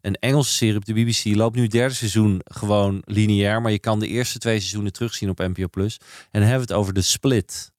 Een 0.00 0.14
Engelse 0.14 0.52
serie 0.52 0.76
op 0.76 0.84
de 0.84 0.92
BBC 0.92 1.24
loopt 1.36 1.56
nu 1.56 1.66
derde 1.66 1.94
seizoen 1.94 2.40
gewoon 2.44 3.02
lineair. 3.04 3.62
Maar 3.62 3.72
je 3.72 3.78
kan 3.78 4.00
de 4.00 4.06
eerste 4.06 4.38
twee 4.38 4.58
seizoenen 4.58 4.92
terugzien 4.92 5.30
op 5.30 5.38
NPO 5.38 5.68
Plus. 5.68 5.98
En 6.30 6.40
dan 6.40 6.48
hebben 6.48 6.66
we 6.66 6.72
het 6.72 6.80
over 6.82 6.94
de 6.94 7.02
Split. 7.02 7.72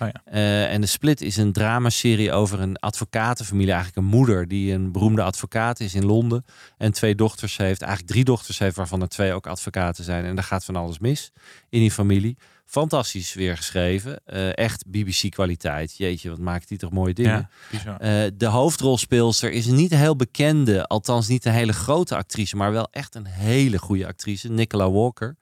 Oh 0.00 0.08
ja. 0.12 0.32
Uh, 0.32 0.72
en 0.72 0.80
de 0.80 0.86
Split 0.86 1.20
is 1.20 1.36
een 1.36 1.52
dramaserie 1.52 2.32
over 2.32 2.60
een 2.60 2.76
advocatenfamilie. 2.76 3.72
Eigenlijk 3.72 3.96
een 3.96 4.16
moeder 4.16 4.48
die 4.48 4.72
een 4.72 4.92
beroemde 4.92 5.22
advocaat 5.22 5.80
is 5.80 5.94
in 5.94 6.06
Londen. 6.06 6.44
En 6.76 6.92
twee 6.92 7.14
dochters 7.14 7.56
heeft, 7.56 7.82
eigenlijk 7.82 8.12
drie 8.12 8.24
dochters 8.24 8.58
heeft, 8.58 8.76
waarvan 8.76 9.02
er 9.02 9.08
twee 9.08 9.32
ook 9.32 9.46
advocaten 9.46 10.04
zijn. 10.04 10.24
En 10.24 10.34
daar 10.34 10.44
gaat 10.44 10.64
van 10.64 10.76
alles 10.76 10.98
mis 10.98 11.32
in 11.68 11.80
die 11.80 11.90
familie. 11.90 12.36
Fantastisch 12.64 13.34
weer 13.34 13.56
geschreven. 13.56 14.20
Uh, 14.26 14.56
echt 14.56 14.84
BBC-kwaliteit. 14.90 15.96
Jeetje, 15.96 16.30
wat 16.30 16.38
maakt 16.38 16.68
die 16.68 16.78
toch 16.78 16.90
mooie 16.90 17.14
dingen. 17.14 17.50
Ja, 17.84 18.24
uh, 18.24 18.30
de 18.34 18.46
hoofdrolspeelster 18.46 19.50
is 19.52 19.66
een 19.66 19.74
niet 19.74 19.94
heel 19.94 20.16
bekende, 20.16 20.86
althans 20.86 21.28
niet 21.28 21.44
een 21.44 21.52
hele 21.52 21.72
grote 21.72 22.16
actrice, 22.16 22.56
maar 22.56 22.72
wel 22.72 22.88
echt 22.90 23.14
een 23.14 23.26
hele 23.26 23.78
goede 23.78 24.06
actrice. 24.06 24.48
Nicola 24.48 24.90
Walker. 24.90 25.36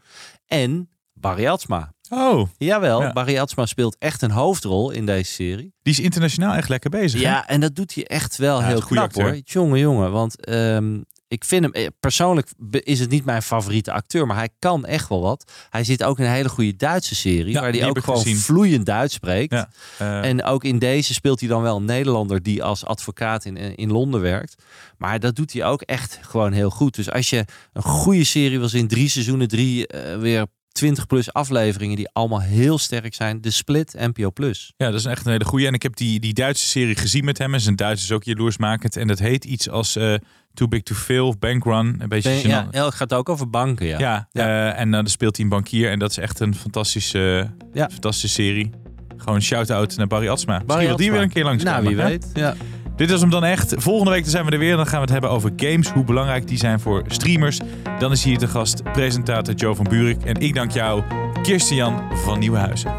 En 0.46 0.88
Barry 1.12 1.46
Atsma. 1.46 1.94
Oh. 2.10 2.48
Jawel, 2.58 3.02
Ja. 3.02 3.12
Barry 3.12 3.38
Atsma 3.38 3.66
speelt 3.66 3.96
echt 3.98 4.22
een 4.22 4.30
hoofdrol 4.30 4.90
in 4.90 5.06
deze 5.06 5.32
serie. 5.32 5.72
Die 5.82 5.92
is 5.92 6.00
internationaal 6.00 6.54
echt 6.54 6.68
lekker 6.68 6.90
bezig. 6.90 7.20
hè? 7.22 7.26
Ja, 7.28 7.48
en 7.48 7.60
dat 7.60 7.74
doet 7.74 7.94
hij 7.94 8.04
echt 8.06 8.36
wel 8.36 8.60
Ja, 8.60 8.66
heel 8.66 8.80
knap 8.80 9.04
acteur. 9.04 9.24
hoor. 9.24 9.40
Jongen, 9.44 9.78
jongen. 9.78 10.12
Want 10.12 10.48
um, 10.48 11.04
ik 11.28 11.44
vind 11.44 11.62
hem, 11.64 11.72
eh, 11.72 11.86
persoonlijk 12.00 12.48
is 12.70 13.00
het 13.00 13.10
niet 13.10 13.24
mijn 13.24 13.42
favoriete 13.42 13.92
acteur, 13.92 14.26
maar 14.26 14.36
hij 14.36 14.48
kan 14.58 14.84
echt 14.84 15.08
wel 15.08 15.20
wat. 15.20 15.52
Hij 15.70 15.84
zit 15.84 16.02
ook 16.04 16.18
in 16.18 16.24
een 16.24 16.30
hele 16.30 16.48
goede 16.48 16.76
Duitse 16.76 17.14
serie, 17.14 17.52
Ja, 17.52 17.60
waar 17.60 17.72
hij 17.72 17.88
ook 17.88 17.98
gewoon 18.04 18.20
gezien. 18.20 18.36
vloeiend 18.36 18.86
Duits 18.86 19.14
spreekt. 19.14 19.52
Ja, 19.52 19.68
uh, 20.02 20.24
En 20.24 20.44
ook 20.44 20.64
in 20.64 20.78
deze 20.78 21.14
speelt 21.14 21.40
hij 21.40 21.48
dan 21.48 21.62
wel 21.62 21.76
een 21.76 21.84
Nederlander 21.84 22.42
die 22.42 22.62
als 22.62 22.84
advocaat 22.84 23.44
in, 23.44 23.56
in 23.76 23.92
Londen 23.92 24.20
werkt. 24.20 24.54
Maar 24.98 25.20
dat 25.20 25.36
doet 25.36 25.52
hij 25.52 25.64
ook 25.64 25.82
echt 25.82 26.18
gewoon 26.22 26.52
heel 26.52 26.70
goed. 26.70 26.94
Dus 26.94 27.10
als 27.10 27.30
je 27.30 27.44
een 27.72 27.82
goede 27.82 28.24
serie 28.24 28.58
wil 28.58 28.68
zien, 28.68 28.88
drie 28.88 29.08
seizoenen, 29.08 29.48
drie 29.48 29.94
uh, 29.94 30.16
weer 30.18 30.46
20 30.76 31.06
plus 31.06 31.32
afleveringen 31.32 31.96
die 31.96 32.08
allemaal 32.12 32.40
heel 32.40 32.78
sterk 32.78 33.14
zijn. 33.14 33.40
De 33.40 33.50
Split, 33.50 33.94
NPO 33.98 34.30
Plus. 34.30 34.72
Ja, 34.76 34.90
dat 34.90 35.00
is 35.00 35.04
echt 35.04 35.26
een 35.26 35.32
hele 35.32 35.44
goeie. 35.44 35.66
En 35.66 35.74
ik 35.74 35.82
heb 35.82 35.96
die, 35.96 36.20
die 36.20 36.34
Duitse 36.34 36.66
serie 36.66 36.96
gezien 36.96 37.24
met 37.24 37.38
hem. 37.38 37.54
En 37.54 37.60
zijn 37.60 37.76
Duits 37.76 38.02
is 38.02 38.12
ook 38.12 38.24
jaloersmakend. 38.24 38.96
En 38.96 39.06
dat 39.06 39.18
heet 39.18 39.44
iets 39.44 39.70
als 39.70 39.96
uh, 39.96 40.14
Too 40.54 40.68
Big 40.68 40.82
to 40.82 40.94
Fail 40.94 41.26
of 41.26 41.38
Bankrun. 41.38 41.96
Een 41.98 42.08
beetje 42.08 42.40
ben, 42.42 42.68
ja, 42.70 42.84
het 42.84 42.94
gaat 42.94 43.14
ook 43.14 43.28
over 43.28 43.50
banken, 43.50 43.86
ja. 43.86 43.98
Ja, 43.98 44.28
ja. 44.32 44.46
Uh, 44.46 44.80
en 44.80 44.90
dan 44.90 45.06
speelt 45.06 45.36
hij 45.36 45.44
een 45.44 45.50
bankier. 45.50 45.90
En 45.90 45.98
dat 45.98 46.10
is 46.10 46.18
echt 46.18 46.40
een 46.40 46.54
fantastische, 46.54 47.50
ja. 47.72 47.88
fantastische 47.90 48.42
serie. 48.42 48.70
Gewoon 49.16 49.42
shout-out 49.42 49.96
naar 49.96 50.06
Barry 50.06 50.28
Atsma. 50.28 50.62
Misschien 50.66 50.86
wil 50.86 50.96
die 50.96 51.12
weer 51.12 51.20
een 51.20 51.30
keer 51.30 51.44
langs 51.44 51.62
Nou, 51.62 51.86
wie 51.86 51.96
weet. 51.96 52.30
Ja. 52.34 52.54
Dit 52.96 53.10
is 53.10 53.20
hem 53.20 53.30
dan 53.30 53.44
echt. 53.44 53.74
Volgende 53.76 54.10
week 54.10 54.26
zijn 54.26 54.44
we 54.44 54.50
er 54.50 54.58
weer. 54.58 54.76
Dan 54.76 54.86
gaan 54.86 54.94
we 54.94 55.02
het 55.02 55.10
hebben 55.10 55.30
over 55.30 55.52
games. 55.56 55.88
Hoe 55.88 56.04
belangrijk 56.04 56.48
die 56.48 56.58
zijn 56.58 56.80
voor 56.80 57.04
streamers. 57.06 57.60
Dan 57.98 58.12
is 58.12 58.24
hier 58.24 58.38
te 58.38 58.48
gast 58.48 58.82
presentator 58.82 59.54
Joe 59.54 59.74
van 59.74 59.86
Buurik. 59.88 60.24
En 60.24 60.40
ik 60.40 60.54
dank 60.54 60.70
jou, 60.70 61.02
Kirsten 61.42 61.76
Jan 61.76 62.02
van 62.12 62.38
Nieuwenhuizen. 62.38 62.94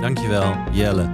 Dankjewel, 0.00 0.54
Jelle. 0.70 1.12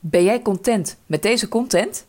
Ben 0.00 0.24
jij 0.24 0.42
content 0.42 0.98
met 1.06 1.22
deze 1.22 1.48
content? 1.48 2.08